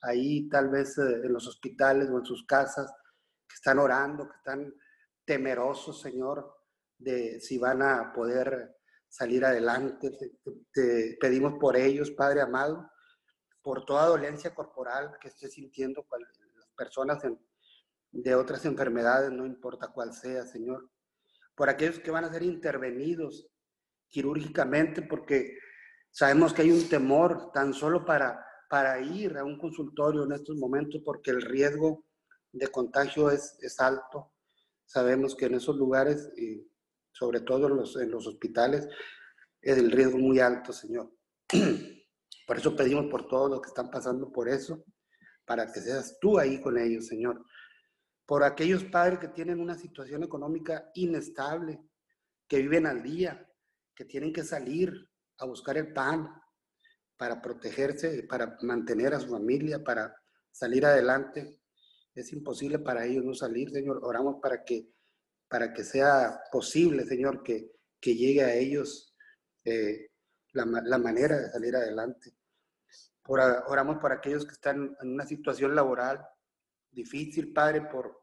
[0.01, 2.91] ahí tal vez eh, en los hospitales o en sus casas,
[3.47, 4.73] que están orando, que están
[5.23, 6.51] temerosos, Señor,
[6.97, 8.77] de si van a poder
[9.07, 10.09] salir adelante.
[10.73, 12.89] Te, pedimos por ellos, Padre amado,
[13.61, 16.03] por toda dolencia corporal que esté sintiendo
[16.81, 17.39] personas en,
[18.11, 20.89] de otras enfermedades, no importa cuál sea, Señor.
[21.53, 23.47] Por aquellos que van a ser intervenidos
[24.09, 25.59] quirúrgicamente, porque
[26.09, 30.57] sabemos que hay un temor tan solo para, para ir a un consultorio en estos
[30.57, 32.03] momentos, porque el riesgo
[32.51, 34.33] de contagio es, es alto.
[34.83, 36.67] Sabemos que en esos lugares, y
[37.11, 38.87] sobre todo en los, en los hospitales,
[39.61, 41.11] es el riesgo muy alto, Señor.
[42.47, 44.83] Por eso pedimos por todos los que están pasando por eso,
[45.51, 47.45] para que seas tú ahí con ellos, Señor.
[48.25, 51.83] Por aquellos padres que tienen una situación económica inestable,
[52.47, 53.45] que viven al día,
[53.93, 54.93] que tienen que salir
[55.39, 56.29] a buscar el pan
[57.17, 60.15] para protegerse, para mantener a su familia, para
[60.53, 61.59] salir adelante.
[62.15, 63.99] Es imposible para ellos no salir, Señor.
[64.03, 64.87] Oramos para que,
[65.49, 69.13] para que sea posible, Señor, que, que llegue a ellos
[69.65, 70.11] eh,
[70.53, 72.37] la, la, manera de salir adelante
[73.27, 76.25] oramos por aquellos que están en una situación laboral
[76.91, 78.19] difícil, Padre, por,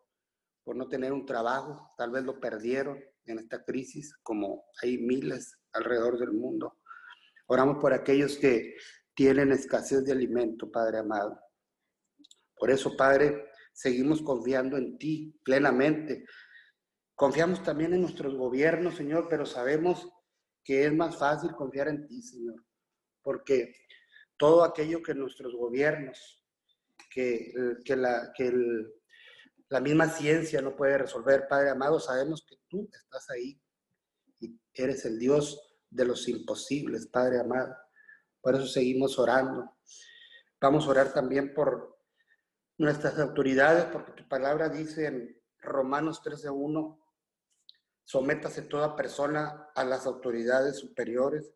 [0.63, 5.59] por no tener un trabajo, tal vez lo perdieron en esta crisis, como hay miles
[5.73, 6.79] alrededor del mundo.
[7.47, 8.75] Oramos por aquellos que
[9.15, 11.41] tienen escasez de alimento, Padre amado.
[12.57, 16.25] Por eso, Padre, seguimos confiando en ti plenamente.
[17.15, 20.09] Confiamos también en nuestros gobiernos, Señor, pero sabemos
[20.65, 22.65] que es más fácil confiar en ti, Señor,
[23.23, 23.75] porque
[24.39, 26.43] todo aquello que nuestros gobiernos,
[27.11, 27.53] que,
[27.97, 28.33] la,
[29.69, 31.49] la misma ciencia no puede resolver.
[31.49, 33.61] Padre amado, sabemos que tú estás ahí
[34.41, 35.61] y eres el Dios
[35.91, 37.75] de los imposibles, Padre amado.
[38.41, 39.77] Por eso seguimos orando.
[40.61, 41.99] Vamos a orar también por
[42.79, 47.01] nuestras autoridades, porque tu palabra dice en Romanos 13.1,
[48.05, 51.53] sométase toda persona a las autoridades superiores,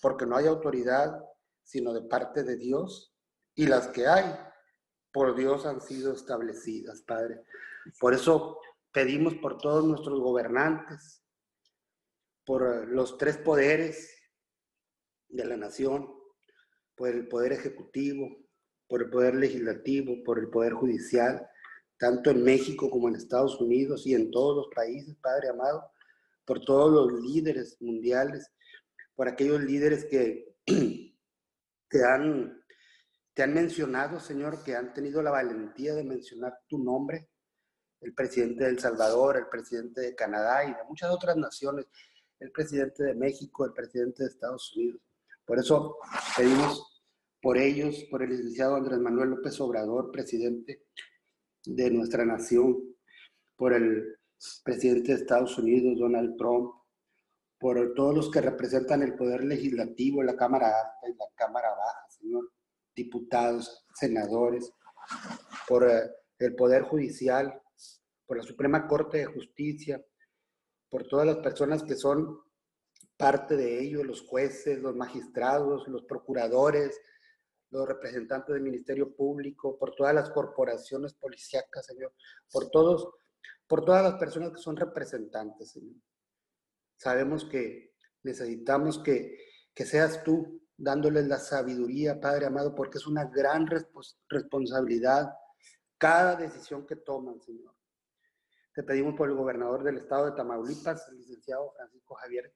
[0.00, 1.20] porque no hay autoridad
[1.64, 3.14] sino de parte de Dios,
[3.54, 4.24] y las que hay
[5.12, 7.42] por Dios han sido establecidas, Padre.
[8.00, 8.58] Por eso
[8.92, 11.22] pedimos por todos nuestros gobernantes,
[12.44, 14.10] por los tres poderes
[15.28, 16.12] de la nación,
[16.96, 18.28] por el poder ejecutivo,
[18.88, 21.48] por el poder legislativo, por el poder judicial,
[21.98, 25.90] tanto en México como en Estados Unidos y en todos los países, Padre amado,
[26.44, 28.52] por todos los líderes mundiales,
[29.14, 30.54] por aquellos líderes que
[31.94, 32.60] te han,
[33.32, 37.28] te han mencionado, Señor, que han tenido la valentía de mencionar tu nombre,
[38.00, 41.86] el presidente de El Salvador, el presidente de Canadá y de muchas otras naciones,
[42.40, 45.00] el presidente de México, el presidente de Estados Unidos.
[45.44, 45.98] Por eso
[46.36, 47.04] pedimos
[47.40, 50.86] por ellos, por el licenciado Andrés Manuel López Obrador, presidente
[51.64, 52.76] de nuestra nación,
[53.54, 54.18] por el
[54.64, 56.74] presidente de Estados Unidos, Donald Trump,
[57.64, 62.06] por todos los que representan el poder legislativo, la Cámara Alta y la Cámara Baja,
[62.10, 62.52] señor,
[62.94, 64.70] diputados, senadores,
[65.66, 66.10] por eh,
[66.40, 67.58] el Poder Judicial,
[68.26, 70.04] por la Suprema Corte de Justicia,
[70.90, 72.38] por todas las personas que son
[73.16, 77.00] parte de ello, los jueces, los magistrados, los procuradores,
[77.70, 82.12] los representantes del Ministerio Público, por todas las corporaciones policíacas, Señor,
[82.52, 83.08] por todos,
[83.66, 85.96] por todas las personas que son representantes, Señor.
[87.04, 87.92] Sabemos que
[88.22, 89.36] necesitamos que,
[89.74, 93.66] seas tú dándoles la sabiduría, Padre amado, porque es una gran
[94.30, 95.30] responsabilidad
[95.98, 97.74] cada decisión que toman, Señor.
[98.74, 102.54] Te pedimos por el gobernador del estado de Tamaulipas, el licenciado Francisco Javier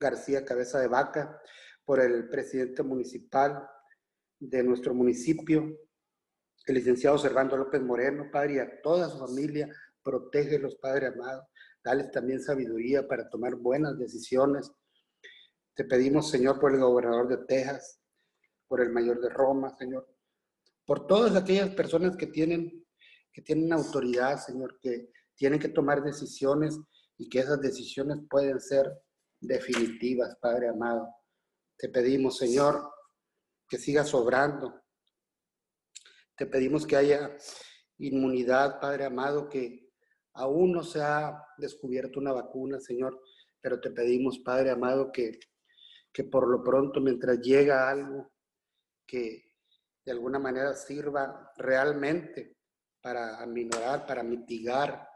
[0.00, 1.40] García Cabeza de Vaca,
[1.84, 3.64] por el presidente municipal
[4.40, 5.78] de nuestro municipio,
[6.66, 9.68] el licenciado Servando López Moreno, Padre, y a toda su familia,
[10.02, 11.46] protégelos, Padre amado.
[11.84, 14.70] Dales también sabiduría para tomar buenas decisiones.
[15.74, 18.00] Te pedimos, Señor, por el gobernador de Texas,
[18.68, 20.08] por el mayor de Roma, Señor,
[20.86, 22.86] por todas aquellas personas que tienen,
[23.32, 26.78] que tienen autoridad, Señor, que tienen que tomar decisiones
[27.18, 28.86] y que esas decisiones pueden ser
[29.40, 31.08] definitivas, Padre amado.
[31.76, 32.92] Te pedimos, Señor,
[33.68, 34.80] que sigas sobrando.
[36.36, 37.36] Te pedimos que haya
[37.98, 39.81] inmunidad, Padre amado, que
[40.34, 43.20] Aún no se ha descubierto una vacuna, Señor,
[43.60, 45.38] pero te pedimos, Padre amado, que,
[46.12, 48.32] que por lo pronto, mientras llega algo
[49.06, 49.52] que
[50.04, 52.56] de alguna manera sirva realmente
[53.00, 55.08] para aminorar, para mitigar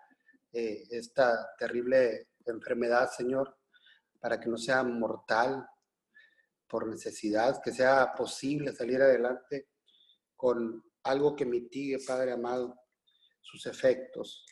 [0.52, 3.56] eh, esta terrible enfermedad, Señor,
[4.20, 5.66] para que no sea mortal
[6.68, 9.68] por necesidad, que sea posible salir adelante
[10.34, 12.74] con algo que mitigue, Padre amado,
[13.40, 14.44] sus efectos.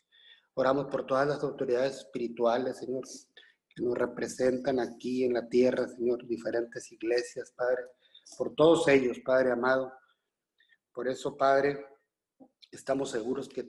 [0.56, 3.02] Oramos por todas las autoridades espirituales, Señor,
[3.68, 7.82] que nos representan aquí en la tierra, Señor, diferentes iglesias, Padre,
[8.38, 9.92] por todos ellos, Padre amado.
[10.92, 11.84] Por eso, Padre,
[12.70, 13.68] estamos seguros que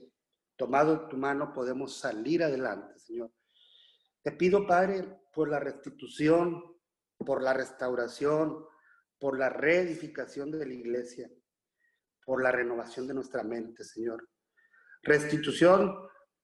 [0.56, 3.32] tomado tu mano podemos salir adelante, Señor.
[4.22, 6.62] Te pido, Padre, por la restitución,
[7.18, 8.64] por la restauración,
[9.18, 11.28] por la reedificación de la iglesia,
[12.24, 14.28] por la renovación de nuestra mente, Señor.
[15.02, 15.96] Restitución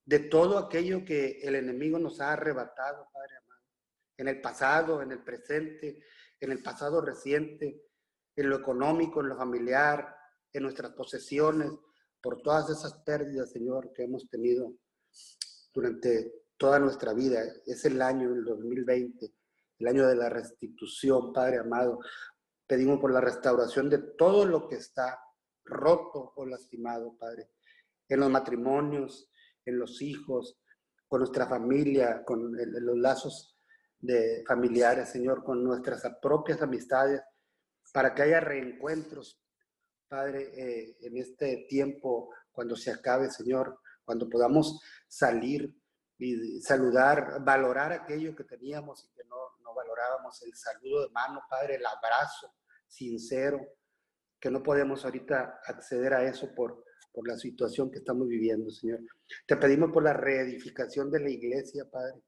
[0.04, 3.62] de todo aquello que el enemigo nos ha arrebatado, Padre amado,
[4.16, 6.04] en el pasado, en el presente,
[6.40, 7.82] en el pasado reciente,
[8.34, 10.16] en lo económico, en lo familiar,
[10.52, 11.70] en nuestras posesiones,
[12.20, 14.74] por todas esas pérdidas, Señor, que hemos tenido
[15.72, 17.42] durante toda nuestra vida.
[17.66, 19.34] Es el año del 2020,
[19.78, 21.98] el año de la restitución, Padre amado.
[22.66, 25.20] Pedimos por la restauración de todo lo que está
[25.64, 27.50] roto o lastimado, Padre,
[28.08, 29.31] en los matrimonios,
[29.64, 30.58] en los hijos,
[31.06, 33.56] con nuestra familia, con los lazos
[33.98, 37.22] de familiares, Señor, con nuestras propias amistades,
[37.92, 39.40] para que haya reencuentros,
[40.08, 45.74] Padre, eh, en este tiempo, cuando se acabe, Señor, cuando podamos salir
[46.18, 51.42] y saludar, valorar aquello que teníamos y que no, no valorábamos, el saludo de mano,
[51.48, 52.54] Padre, el abrazo
[52.86, 53.60] sincero,
[54.38, 59.00] que no podemos ahorita acceder a eso por, por la situación que estamos viviendo, Señor.
[59.46, 62.22] Te pedimos por la reedificación de la iglesia, Padre,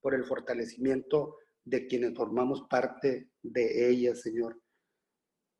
[0.00, 4.60] por el fortalecimiento de quienes formamos parte de ella, Señor.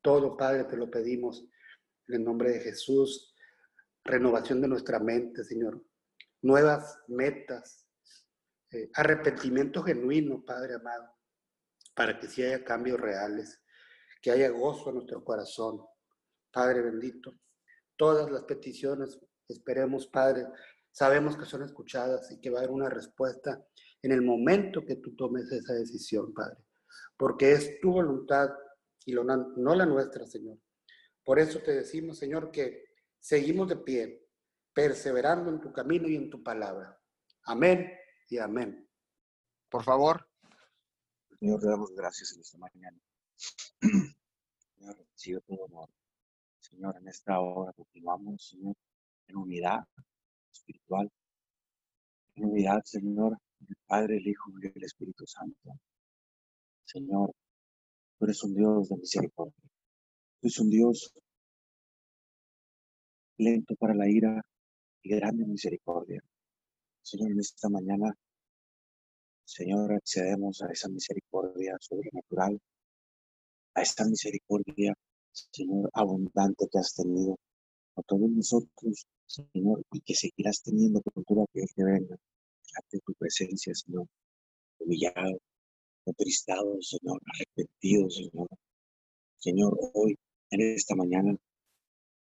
[0.01, 1.47] Todo, Padre, te lo pedimos
[2.07, 3.33] en el nombre de Jesús.
[4.03, 5.83] Renovación de nuestra mente, Señor.
[6.41, 7.85] Nuevas metas.
[8.71, 11.15] Eh, arrepentimiento genuino, Padre amado,
[11.95, 13.61] para que sí haya cambios reales,
[14.21, 15.81] que haya gozo en nuestro corazón.
[16.51, 17.33] Padre bendito,
[17.97, 20.47] todas las peticiones, esperemos, Padre,
[20.91, 23.65] sabemos que son escuchadas y que va a haber una respuesta
[24.01, 26.63] en el momento que tú tomes esa decisión, Padre,
[27.17, 28.49] porque es tu voluntad
[29.05, 30.57] y no la nuestra, Señor.
[31.23, 32.85] Por eso te decimos, Señor, que
[33.19, 34.27] seguimos de pie,
[34.73, 36.99] perseverando en tu camino y en tu palabra.
[37.45, 37.91] Amén
[38.29, 38.87] y amén.
[39.69, 40.27] Por favor.
[41.39, 42.99] Señor, te damos gracias en esta mañana.
[44.75, 45.89] Señor, recibe todo amor.
[46.69, 48.75] Señor, en esta hora continuamos, Señor,
[49.27, 49.85] en unidad
[50.51, 51.11] espiritual,
[52.35, 53.37] en unidad, Señor,
[53.69, 55.79] el Padre, el Hijo y el Espíritu Santo.
[56.83, 57.31] Señor,
[58.17, 59.63] tú eres un Dios de misericordia.
[60.41, 61.13] Tú eres un Dios
[63.37, 64.41] lento para la ira
[65.03, 66.19] y grande misericordia.
[67.03, 68.11] Señor, en esta mañana,
[69.43, 72.59] Señor, accedemos a esa misericordia sobrenatural,
[73.75, 74.95] a esta misericordia
[75.51, 77.37] Señor, abundante que has tenido
[77.97, 82.17] a todos nosotros, Señor, y que seguirás teniendo con aquel que venga
[83.05, 84.07] tu presencia, Señor,
[84.79, 85.39] humillado,
[86.03, 88.47] contristado, Señor, arrepentido, Señor.
[89.37, 90.15] Señor, hoy,
[90.51, 91.35] en esta mañana,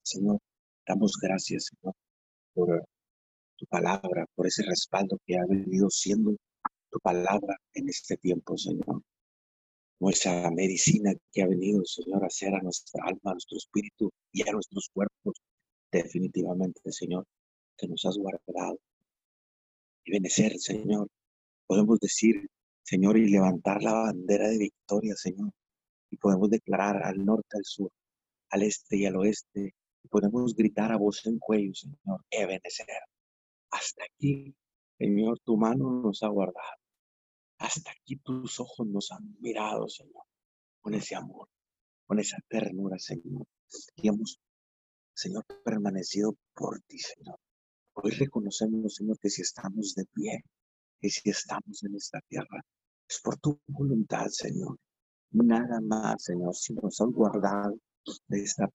[0.02, 0.38] Señor,
[0.86, 1.94] damos gracias, Señor,
[2.54, 2.84] por
[3.56, 6.36] tu palabra, por ese respaldo que ha venido siendo
[6.90, 9.02] tu palabra en este tiempo, Señor
[10.00, 14.48] nuestra medicina que ha venido, Señor, a hacer a nuestra alma, a nuestro espíritu y
[14.48, 15.36] a nuestros cuerpos.
[15.90, 17.24] Definitivamente, Señor,
[17.76, 18.78] que nos has guardado.
[20.04, 21.08] Y benecer, Señor.
[21.66, 22.46] Podemos decir,
[22.82, 25.50] Señor, y levantar la bandera de victoria, Señor.
[26.10, 27.90] Y podemos declarar al norte, al sur,
[28.50, 29.74] al este y al oeste.
[30.02, 32.86] Y podemos gritar a voz en cuello, Señor, benecer.
[33.70, 34.54] Hasta aquí,
[34.98, 36.83] Señor, tu mano nos ha guardado.
[37.64, 40.24] Hasta aquí tus ojos nos han mirado, Señor,
[40.82, 41.48] con ese amor,
[42.06, 43.46] con esa ternura, Señor.
[43.96, 44.38] Y hemos,
[45.14, 47.38] Señor, permanecido por ti, Señor.
[47.94, 50.44] Hoy reconocemos, Señor, que si estamos de pie,
[51.00, 52.60] que si estamos en esta tierra,
[53.08, 54.76] es por tu voluntad, Señor.
[55.30, 57.78] Nada más, Señor, si nos has guardado
[58.28, 58.68] de, esta,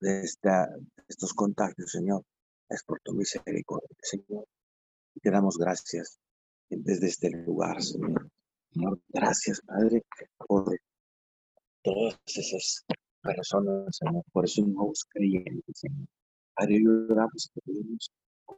[0.00, 2.24] de, esta, de estos contagios, Señor,
[2.68, 4.44] es por tu misericordia, Señor.
[5.14, 6.18] Y te damos gracias
[6.70, 8.30] desde este lugar, Señor.
[9.08, 10.02] gracias, Padre,
[10.46, 10.78] por
[11.82, 12.84] todas esas
[13.22, 16.08] personas, Señor, por esos nuevos creyentes, Señor.
[16.54, 17.50] Padre, oramos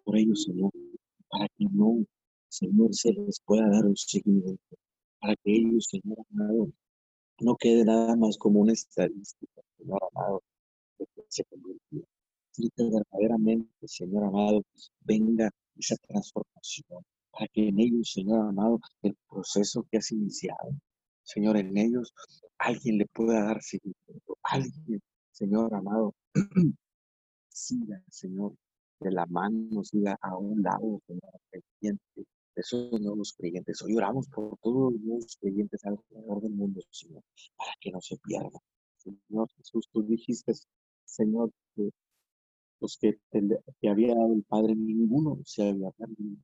[0.04, 0.70] por ellos, Señor,
[1.28, 2.04] para que no,
[2.48, 4.76] Señor, se les pueda dar un seguimiento,
[5.20, 6.70] para que ellos, Señor amado,
[7.40, 10.42] no quede nada más como una estadística, Señor amado,
[10.98, 12.04] de que se convirtió.
[12.54, 14.62] Que verdaderamente, Señor amado,
[15.00, 17.04] venga esa transformación,
[17.38, 20.70] para que en ellos, Señor amado, el proceso que has iniciado,
[21.22, 22.12] Señor, en ellos
[22.58, 26.14] alguien le pueda dar seguimiento, alguien, Señor amado,
[27.48, 28.54] siga, Señor,
[28.98, 32.24] de la mano, siga a un lado, Señor, creyente, de
[32.56, 33.82] esos nuevos creyentes.
[33.82, 37.22] Hoy oramos por todos los nuevos creyentes alrededor del mundo, Señor,
[37.56, 38.60] para que no se pierdan.
[38.96, 40.54] Señor Jesús, tú dijiste,
[41.04, 41.90] Señor, que
[42.80, 43.16] los que,
[43.80, 46.36] que había dado el Padre, ninguno se había perdido.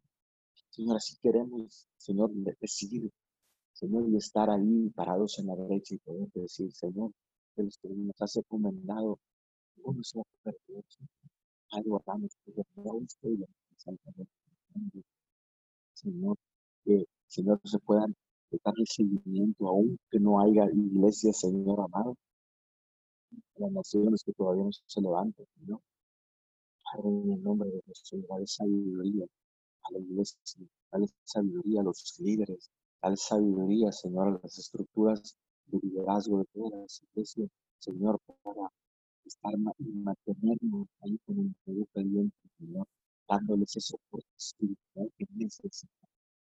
[0.74, 3.08] Señor, así queremos, Señor, decidir,
[3.72, 7.12] Señor, y estar ahí parados en la derecha y poder decir, Señor,
[7.54, 9.20] que los que nos has recomendado,
[9.84, 10.84] uno se va a perder.
[11.70, 12.36] Algo hagamos
[15.94, 16.36] Señor,
[16.84, 18.16] que, Señor, se puedan
[18.64, 22.16] darle seguimiento, aún que no haya iglesia, Señor amado,
[23.58, 25.80] las naciones que todavía no se levantan, Señor.
[26.82, 29.24] Padre, en el nombre de Jesús, dale sabiduría
[29.84, 30.38] a la iglesia,
[30.90, 32.70] dale sabiduría a los líderes,
[33.02, 38.70] dale sabiduría, Señor, a las estructuras de liderazgo de todas las iglesias, Señor, para
[39.24, 42.86] estar y mantenernos ahí con un fuego caliente, Señor,
[43.28, 45.26] dándoles ese soporte espiritual que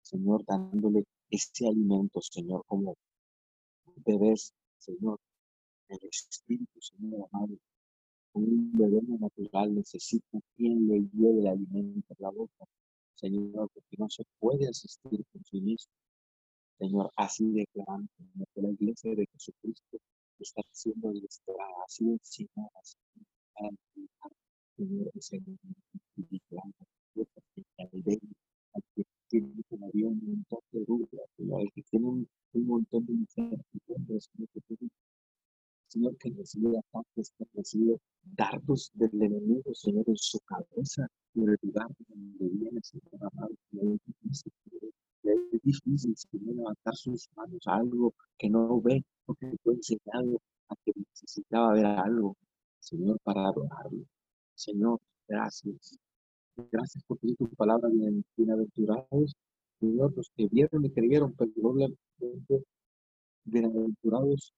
[0.03, 2.95] Señor, dándole ese alimento, Señor, como
[4.05, 5.19] bebés, Señor,
[5.89, 7.57] el Espíritu, Señor amado,
[8.35, 12.65] un bebé natural necesita quien le lleve el alimento a la boca,
[13.23, 15.93] Señor, porque no se puede asistir con sí mismo.
[16.79, 18.09] Señor, así declarando
[18.53, 19.99] que la iglesia de Jesucristo
[20.41, 22.19] está siendo enseñada, Señor,
[24.75, 25.13] Señor,
[28.97, 34.31] que tiene todavía un montón de dudas, que tiene un, montón de incertidumbres,
[35.93, 41.59] Señor, que recibe ataques, que recibe dardos del enemigo, Señor, en su cabeza, en el
[41.61, 43.53] lugar donde viene, Señor amado,
[45.23, 50.41] es difícil, Señor, levantar sus manos a algo que no ve, porque fue enseñado
[50.71, 52.39] a que necesitaba ver algo,
[52.81, 54.07] Señor, para adorarlo.
[54.55, 55.99] Señor, gracias.
[56.71, 57.91] Gracias por tu palabra,
[58.35, 59.35] bienaventurados.
[59.79, 61.53] Señor, los que vieron y creyeron, pero
[63.45, 64.55] bienaventurados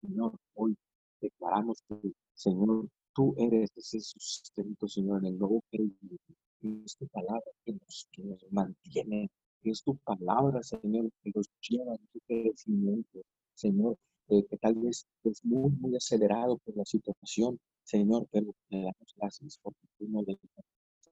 [0.00, 0.36] Señor.
[0.54, 0.76] Hoy
[1.20, 6.16] declaramos que, Señor, tú eres ese sustento, Señor, en el nuevo creyente.
[6.62, 9.30] es tu palabra que nos, que nos mantiene.
[9.62, 13.20] Es tu palabra, Señor, que nos lleva a tu crecimiento.
[13.54, 13.96] Señor,
[14.28, 19.14] eh, que tal vez es muy, muy acelerado por la situación, Señor, pero le damos
[19.16, 20.50] gracias porque tú no dejas,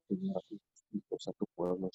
[0.09, 0.61] Señor, a tus
[0.93, 1.91] hijos, a tu pueblo,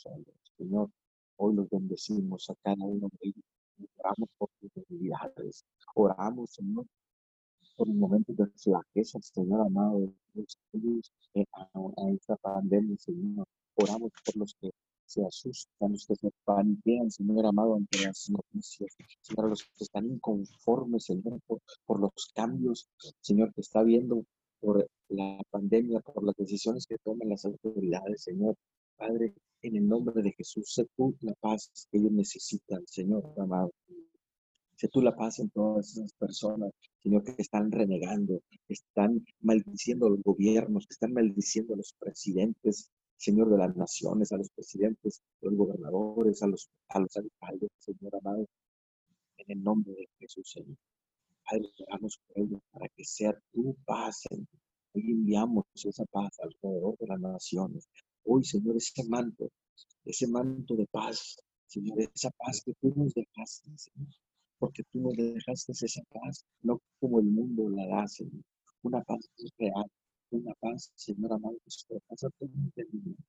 [0.57, 0.89] Señor.
[1.37, 3.54] Hoy los bendecimos a cada uno de ellos.
[3.97, 5.65] Oramos por tus debilidades.
[5.95, 6.85] Oramos, Señor,
[7.75, 13.47] por momentos de flaqueza, Señor amado, eh, a, a esta pandemia, Señor.
[13.75, 14.71] Oramos por los que
[15.05, 20.05] se asustan, los que se paniquean, Señor amado, ante las noticias, Señor, los que están
[20.07, 22.89] inconformes, Señor, por, por los cambios,
[23.21, 24.25] Señor, que está viendo
[24.59, 28.55] por la pandemia, por las decisiones que toman las autoridades, Señor.
[28.97, 29.35] Padre,
[29.67, 33.71] en el nombre de Jesús, sé tú la paz que ellos necesitan, Señor amado.
[34.77, 40.07] Sé tú la paz en todas esas personas, Señor, que están renegando, que están maldiciendo
[40.07, 44.49] a los gobiernos, que están maldiciendo a los presidentes, Señor de las naciones, a los
[44.49, 48.45] presidentes, a los gobernadores, a los, a los alcaldes, Señor amado,
[49.37, 50.77] en el nombre de Jesús, Señor.
[51.49, 54.25] Padre, oramos por ellos para que sea tu paz.
[54.93, 57.87] Hoy enviamos esa paz alrededor de las naciones.
[58.25, 59.49] Hoy, Señor, ese manto,
[60.03, 64.13] ese manto de paz, Señor, esa paz que tú nos dejaste, Señor.
[64.59, 68.43] Porque tú nos dejaste esa paz, no como el mundo la da, Señor.
[68.83, 69.85] Una paz real,
[70.31, 73.23] una paz, Señor amado, que sobrepasa todo entendimiento.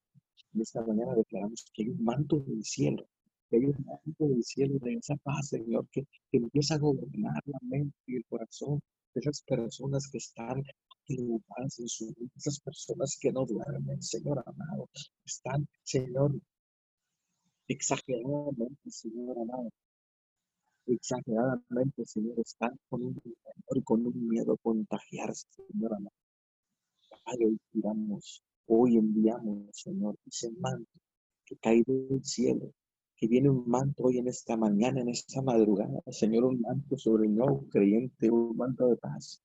[0.55, 3.07] En esta mañana declaramos que hay un manto del cielo
[3.49, 7.43] que hay un manto del cielo de esa paz, Señor, que, que, empieza a gobernar
[7.47, 8.81] la mente y el corazón
[9.15, 10.65] de esas personas que están
[11.07, 14.89] preocupadas en esas personas que no duermen, Señor amado,
[15.25, 16.33] están, Señor,
[17.69, 19.71] exageradamente, Señor amado,
[20.87, 23.23] exageradamente, Señor, están con un,
[23.85, 26.17] con un miedo a contagiarse, Señor amado.
[27.41, 30.91] Hoy tiramos, hoy enviamos, Señor, ese manto
[31.45, 32.73] que cae del cielo
[33.17, 37.27] que viene un manto hoy en esta mañana, en esta madrugada, Señor, un manto sobre
[37.27, 39.43] el nuevo creyente, un manto de paz.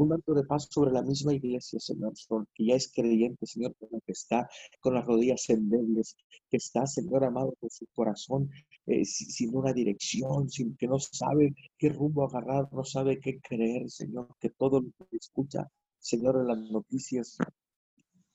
[0.00, 2.14] Un manto de paz sobre la misma iglesia, Señor,
[2.54, 4.48] que ya es creyente, Señor, que está
[4.80, 6.16] con las rodillas endebles,
[6.48, 8.50] que está, Señor amado, con su corazón
[8.86, 13.90] eh, sin una dirección, sin que no sabe qué rumbo agarrar, no sabe qué creer,
[13.90, 17.36] Señor, que todo lo que escucha, Señor, en las noticias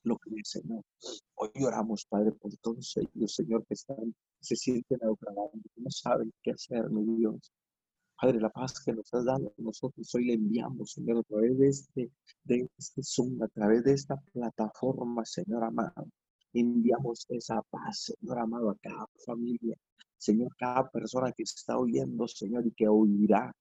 [0.04, 0.84] lo cree, Señor.
[1.34, 6.52] Hoy oramos, Padre, por todos ellos, Señor, que están se sienten naufragando, no saben qué
[6.52, 7.52] hacer, mi Dios.
[8.20, 11.68] Padre, la paz que nos has dado, nosotros hoy le enviamos, Señor, a través de
[11.68, 12.12] este,
[12.44, 16.08] de este Zoom, a través de esta plataforma, Señor amado.
[16.54, 19.78] Enviamos esa paz, Señor amado, a cada familia,
[20.18, 23.54] Señor, cada persona que está oyendo, Señor, y que oirá,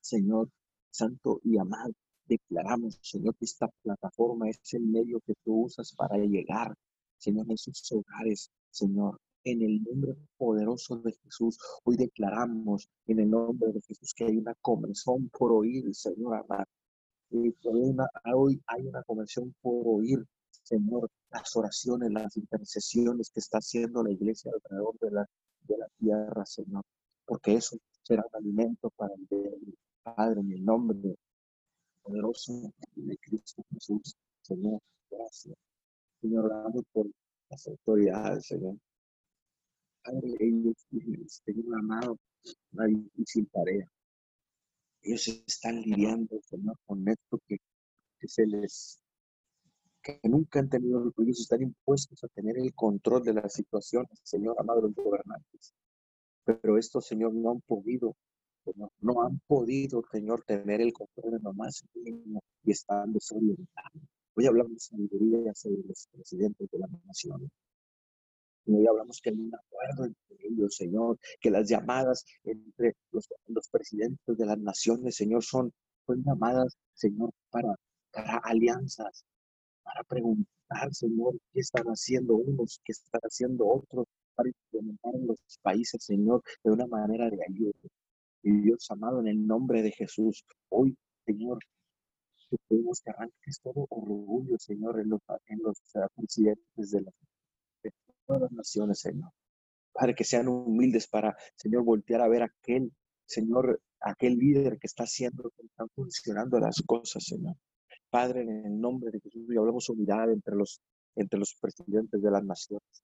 [0.00, 0.50] Señor,
[0.90, 1.92] Santo y amado.
[2.26, 6.74] Declaramos, Señor, que esta plataforma es el medio que tú usas para llegar,
[7.18, 9.18] Señor, en sus hogares, Señor.
[9.46, 14.38] En el nombre poderoso de Jesús, hoy declaramos en el nombre de Jesús que hay
[14.38, 16.64] una conversión por oír, Señor amado.
[17.30, 24.12] Hoy hay una conversión por oír, Señor, las oraciones, las intercesiones que está haciendo la
[24.12, 25.26] iglesia alrededor de la,
[25.68, 26.82] de la tierra, Señor.
[27.26, 29.26] Porque eso será un alimento para el
[30.02, 31.16] Padre, en el nombre
[32.02, 34.16] poderoso de Cristo Jesús.
[34.40, 34.80] Señor,
[35.10, 35.56] gracias.
[36.22, 37.08] Señor, oramos por
[37.50, 38.76] las autoridades, Señor.
[40.04, 40.76] Padre, ellos,
[41.44, 42.18] Señor amado,
[42.72, 43.88] una difícil tarea.
[45.02, 47.56] Ellos están lidiando, Señor, con esto que,
[48.18, 49.00] que se les
[50.02, 54.54] que nunca han tenido, ellos están impuestos a tener el control de las situaciones, Señor
[54.58, 55.74] amado, los gobernantes.
[56.44, 58.14] Pero estos, Señor, no han podido,
[59.00, 61.82] no han podido, Señor, tener el control de lo más
[62.64, 64.02] y están desorientados.
[64.34, 67.50] Hoy hablamos de sabiduría sobre los presidentes de la nación.
[68.66, 73.68] Hoy hablamos que hay un acuerdo entre ellos, Señor, que las llamadas entre los, los
[73.68, 75.72] presidentes de las naciones, Señor, son,
[76.06, 77.74] son llamadas, Señor, para,
[78.10, 79.24] para alianzas,
[79.82, 85.38] para preguntar, Señor, qué están haciendo unos, qué están haciendo otros, para implementar en los
[85.62, 87.78] países, Señor, de una manera de ayuda.
[88.42, 90.96] Y Dios amado, en el nombre de Jesús, hoy,
[91.26, 91.58] Señor,
[92.50, 95.78] que podemos que arranques todo orgullo, Señor, en los, en los
[96.16, 97.12] presidentes de, de
[98.26, 99.30] todas las naciones, Señor.
[99.92, 102.92] Padre, que sean humildes para, Señor, voltear a ver aquel,
[103.26, 107.54] Señor, aquel líder que está haciendo, que están funcionando las cosas, Señor.
[108.10, 110.80] Padre, en el nombre de Jesús, y hablamos unidad entre los,
[111.16, 113.02] entre los presidentes de las naciones.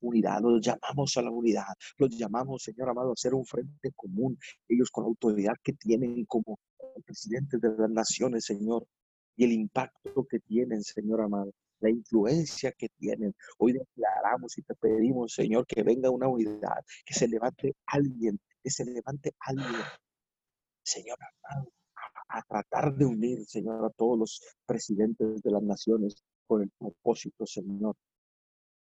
[0.00, 4.38] Unidad, los llamamos a la unidad, los llamamos, Señor amado, a ser un frente común,
[4.68, 6.58] ellos con la autoridad que tienen como
[7.04, 8.86] presidentes de las naciones, Señor,
[9.36, 13.34] y el impacto que tienen, Señor amado, la influencia que tienen.
[13.58, 18.70] Hoy declaramos y te pedimos, Señor, que venga una unidad, que se levante alguien, que
[18.70, 19.82] se levante alguien,
[20.82, 21.68] Señor amado,
[22.28, 26.16] a tratar de unir, Señor, a todos los presidentes de las naciones
[26.46, 27.96] con el propósito, Señor,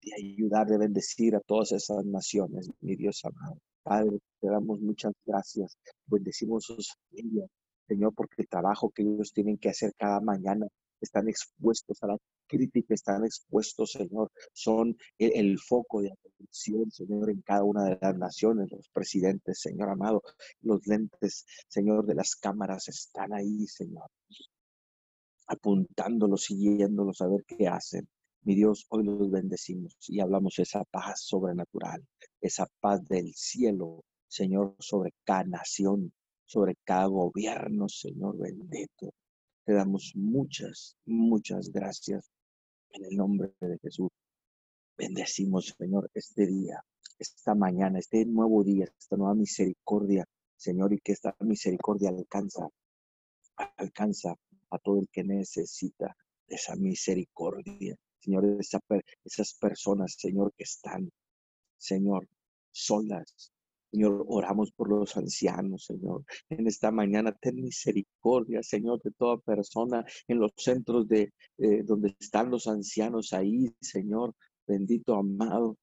[0.02, 3.58] de ayudar, de bendecir a todas esas naciones, mi Dios amado.
[3.82, 5.76] Padre, te damos muchas gracias.
[6.06, 7.48] Bendecimos sus familias,
[7.88, 10.66] Señor, porque el trabajo que ellos tienen que hacer cada mañana
[11.01, 17.42] están expuestos a la crítica, están expuestos, Señor, son el, foco de atención, Señor, en
[17.42, 20.22] cada una de las naciones, los presidentes, Señor amado,
[20.62, 24.11] los lentes, Señor, de las cámaras están ahí, Señor,
[25.46, 28.09] apuntándolos, siguiéndolos a ver qué hacen.
[28.42, 32.03] Mi Dios, hoy los bendecimos y hablamos esa paz sobrenatural,
[32.40, 36.12] esa paz del cielo, Señor, sobre cada nación,
[36.46, 39.12] sobre cada gobierno, Señor bendito.
[39.68, 42.32] Te damos muchas, muchas gracias
[42.92, 44.08] en el nombre de Jesús.
[44.96, 46.82] Bendecimos, Señor, este día,
[47.18, 50.24] esta mañana, este nuevo día, esta nueva misericordia,
[50.56, 52.66] Señor, y que esta misericordia alcanza,
[53.76, 54.34] alcanza
[54.70, 56.16] a todo el que necesita
[56.46, 57.94] esa misericordia.
[58.20, 61.10] Señor, esas personas, Señor, que están,
[61.76, 62.26] Señor,
[62.72, 63.52] solas,
[63.91, 66.24] Señor, oramos por los ancianos, Señor.
[66.51, 72.14] En esta mañana, ten misericordia, Señor, de toda persona en los centros de eh, donde
[72.20, 74.34] están los ancianos ahí, Señor.
[74.66, 75.78] Bendito amado,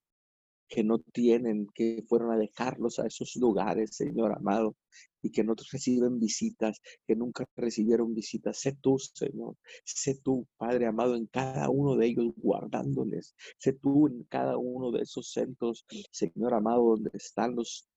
[0.68, 4.76] que no tienen, que fueron a dejarlos a esos lugares, Señor amado,
[5.22, 8.60] y que no reciben visitas, que nunca recibieron visitas.
[8.60, 13.36] Sé tú, Señor, sé tú, Padre amado, en cada uno de ellos guardándoles.
[13.58, 17.88] Sé tú en cada uno de esos centros, Señor amado, donde están los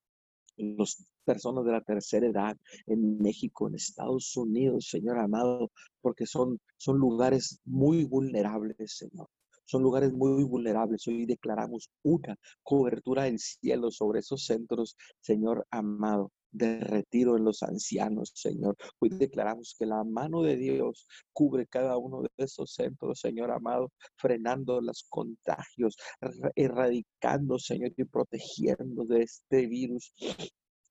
[0.59, 2.57] las personas de la tercera edad
[2.87, 9.29] en México, en Estados Unidos, Señor amado, porque son, son lugares muy vulnerables, Señor.
[9.65, 11.07] Son lugares muy vulnerables.
[11.07, 17.63] Hoy declaramos una cobertura del cielo sobre esos centros, Señor amado de retiro en los
[17.63, 18.77] ancianos, Señor.
[19.01, 23.93] Hoy declaramos que la mano de Dios cubre cada uno de esos centros, Señor amado,
[24.17, 25.97] frenando los contagios,
[26.55, 30.13] erradicando, Señor, y protegiendo de este virus,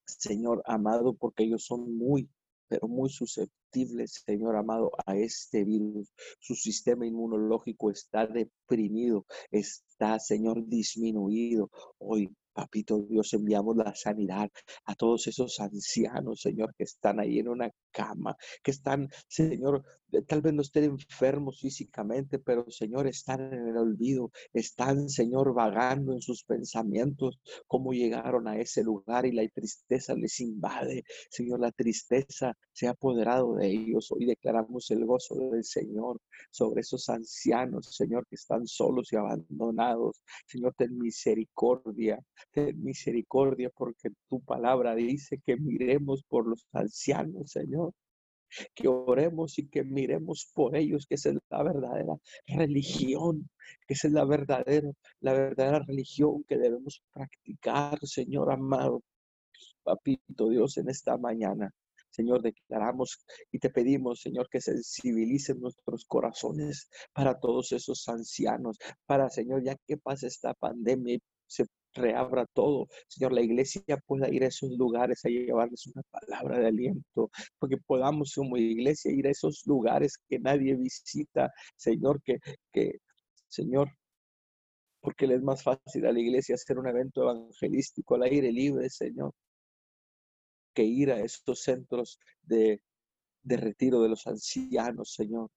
[0.05, 2.29] Señor amado, porque ellos son muy,
[2.67, 6.13] pero muy susceptibles, Señor amado, a este virus.
[6.39, 11.69] Su sistema inmunológico está deprimido, está, Señor, disminuido.
[11.97, 14.49] Hoy Papito Dios, enviamos la sanidad
[14.85, 19.83] a todos esos ancianos, Señor, que están ahí en una cama, que están, Señor,
[20.27, 26.13] tal vez no estén enfermos físicamente, pero Señor, están en el olvido, están, Señor, vagando
[26.13, 31.03] en sus pensamientos, cómo llegaron a ese lugar y la tristeza les invade.
[31.29, 34.11] Señor, la tristeza se ha apoderado de ellos.
[34.11, 36.19] Hoy declaramos el gozo del Señor
[36.51, 40.21] sobre esos ancianos, Señor, que están solos y abandonados.
[40.45, 42.19] Señor, ten misericordia,
[42.51, 47.93] ten misericordia porque tu palabra dice que miremos por los ancianos, Señor
[48.73, 52.15] que oremos y que miremos por ellos, que esa es la verdadera
[52.47, 53.49] religión,
[53.87, 54.91] que es la verdadera,
[55.21, 59.01] la verdadera religión que debemos practicar, Señor amado.
[59.83, 61.71] Papito Dios, en esta mañana,
[62.09, 63.19] Señor, declaramos
[63.51, 69.75] y te pedimos, Señor, que sensibilicen nuestros corazones para todos esos ancianos, para, Señor, ya
[69.85, 72.87] que pasa esta pandemia se reabra todo.
[73.07, 77.29] Señor, la iglesia pueda ir a esos lugares a llevarles una palabra de aliento,
[77.59, 82.37] porque podamos como iglesia ir a esos lugares que nadie visita, Señor, que,
[82.71, 82.99] que
[83.47, 83.89] Señor,
[85.01, 88.89] porque le es más fácil a la iglesia hacer un evento evangelístico al aire libre,
[88.89, 89.33] Señor,
[90.73, 92.81] que ir a estos centros de,
[93.43, 95.49] de retiro de los ancianos, Señor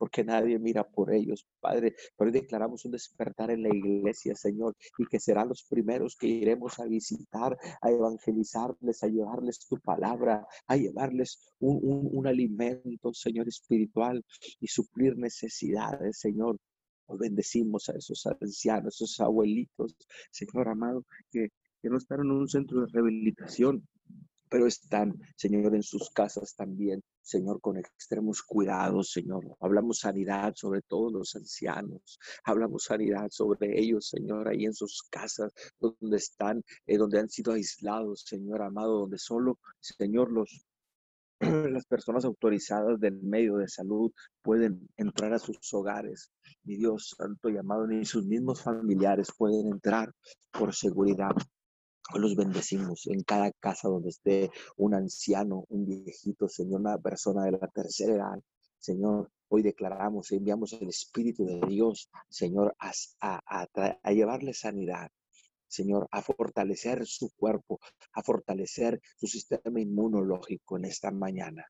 [0.00, 1.94] porque nadie mira por ellos, Padre.
[2.16, 6.26] Pero hoy declaramos un despertar en la iglesia, Señor, y que serán los primeros que
[6.26, 14.24] iremos a visitar, a evangelizarles, a llevarles tu palabra, a llevarles un, alimento, Señor, espiritual
[14.58, 16.56] y suplir necesidades, Señor.
[17.04, 19.94] Hoy bendecimos a esos ancianos, esos abuelitos,
[20.30, 21.48] Señor amado, que,
[21.82, 23.86] que no están en un centro de rehabilitación,
[24.50, 29.56] pero están, Señor, en sus casas también, Señor, con extremos cuidados, Señor.
[29.60, 35.52] Hablamos sanidad sobre todos los ancianos, hablamos sanidad sobre ellos, Señor, ahí en sus casas,
[35.78, 40.66] donde están, eh, donde han sido aislados, Señor amado, donde solo, Señor, los
[41.72, 46.30] las personas autorizadas del medio de salud pueden entrar a sus hogares.
[46.64, 50.12] Ni Dios Santo y amado, ni sus mismos familiares pueden entrar
[50.52, 51.32] por seguridad
[52.18, 57.52] los bendecimos en cada casa donde esté un anciano, un viejito, Señor, una persona de
[57.52, 58.42] la tercera edad.
[58.78, 63.68] Señor, hoy declaramos, enviamos el Espíritu de Dios, Señor, a, a,
[64.02, 65.10] a, llevarle sanidad.
[65.68, 67.78] Señor, a fortalecer su cuerpo,
[68.12, 71.64] a fortalecer su sistema inmunológico en esta mañana.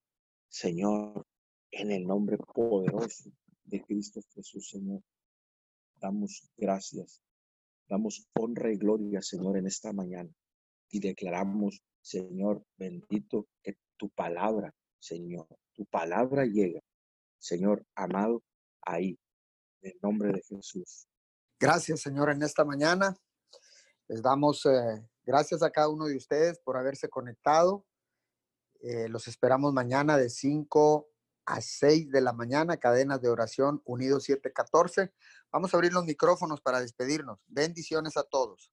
[0.48, 1.26] Señor,
[1.70, 3.30] en el nombre poderoso
[3.64, 5.02] de Cristo Jesús, Señor,
[6.00, 7.20] damos gracias
[7.90, 10.30] Damos honra y gloria, Señor, en esta mañana.
[10.90, 16.80] Y declaramos, Señor, bendito que tu palabra, Señor, tu palabra llega.
[17.38, 18.44] Señor amado,
[18.82, 19.18] ahí,
[19.82, 21.08] en el nombre de Jesús.
[21.58, 23.16] Gracias, Señor, en esta mañana.
[24.06, 27.84] Les damos eh, gracias a cada uno de ustedes por haberse conectado.
[28.82, 31.09] Eh, los esperamos mañana de 5
[31.50, 35.12] a 6 de la mañana, cadenas de oración Unidos 714.
[35.50, 37.40] Vamos a abrir los micrófonos para despedirnos.
[37.48, 38.72] Bendiciones a todos.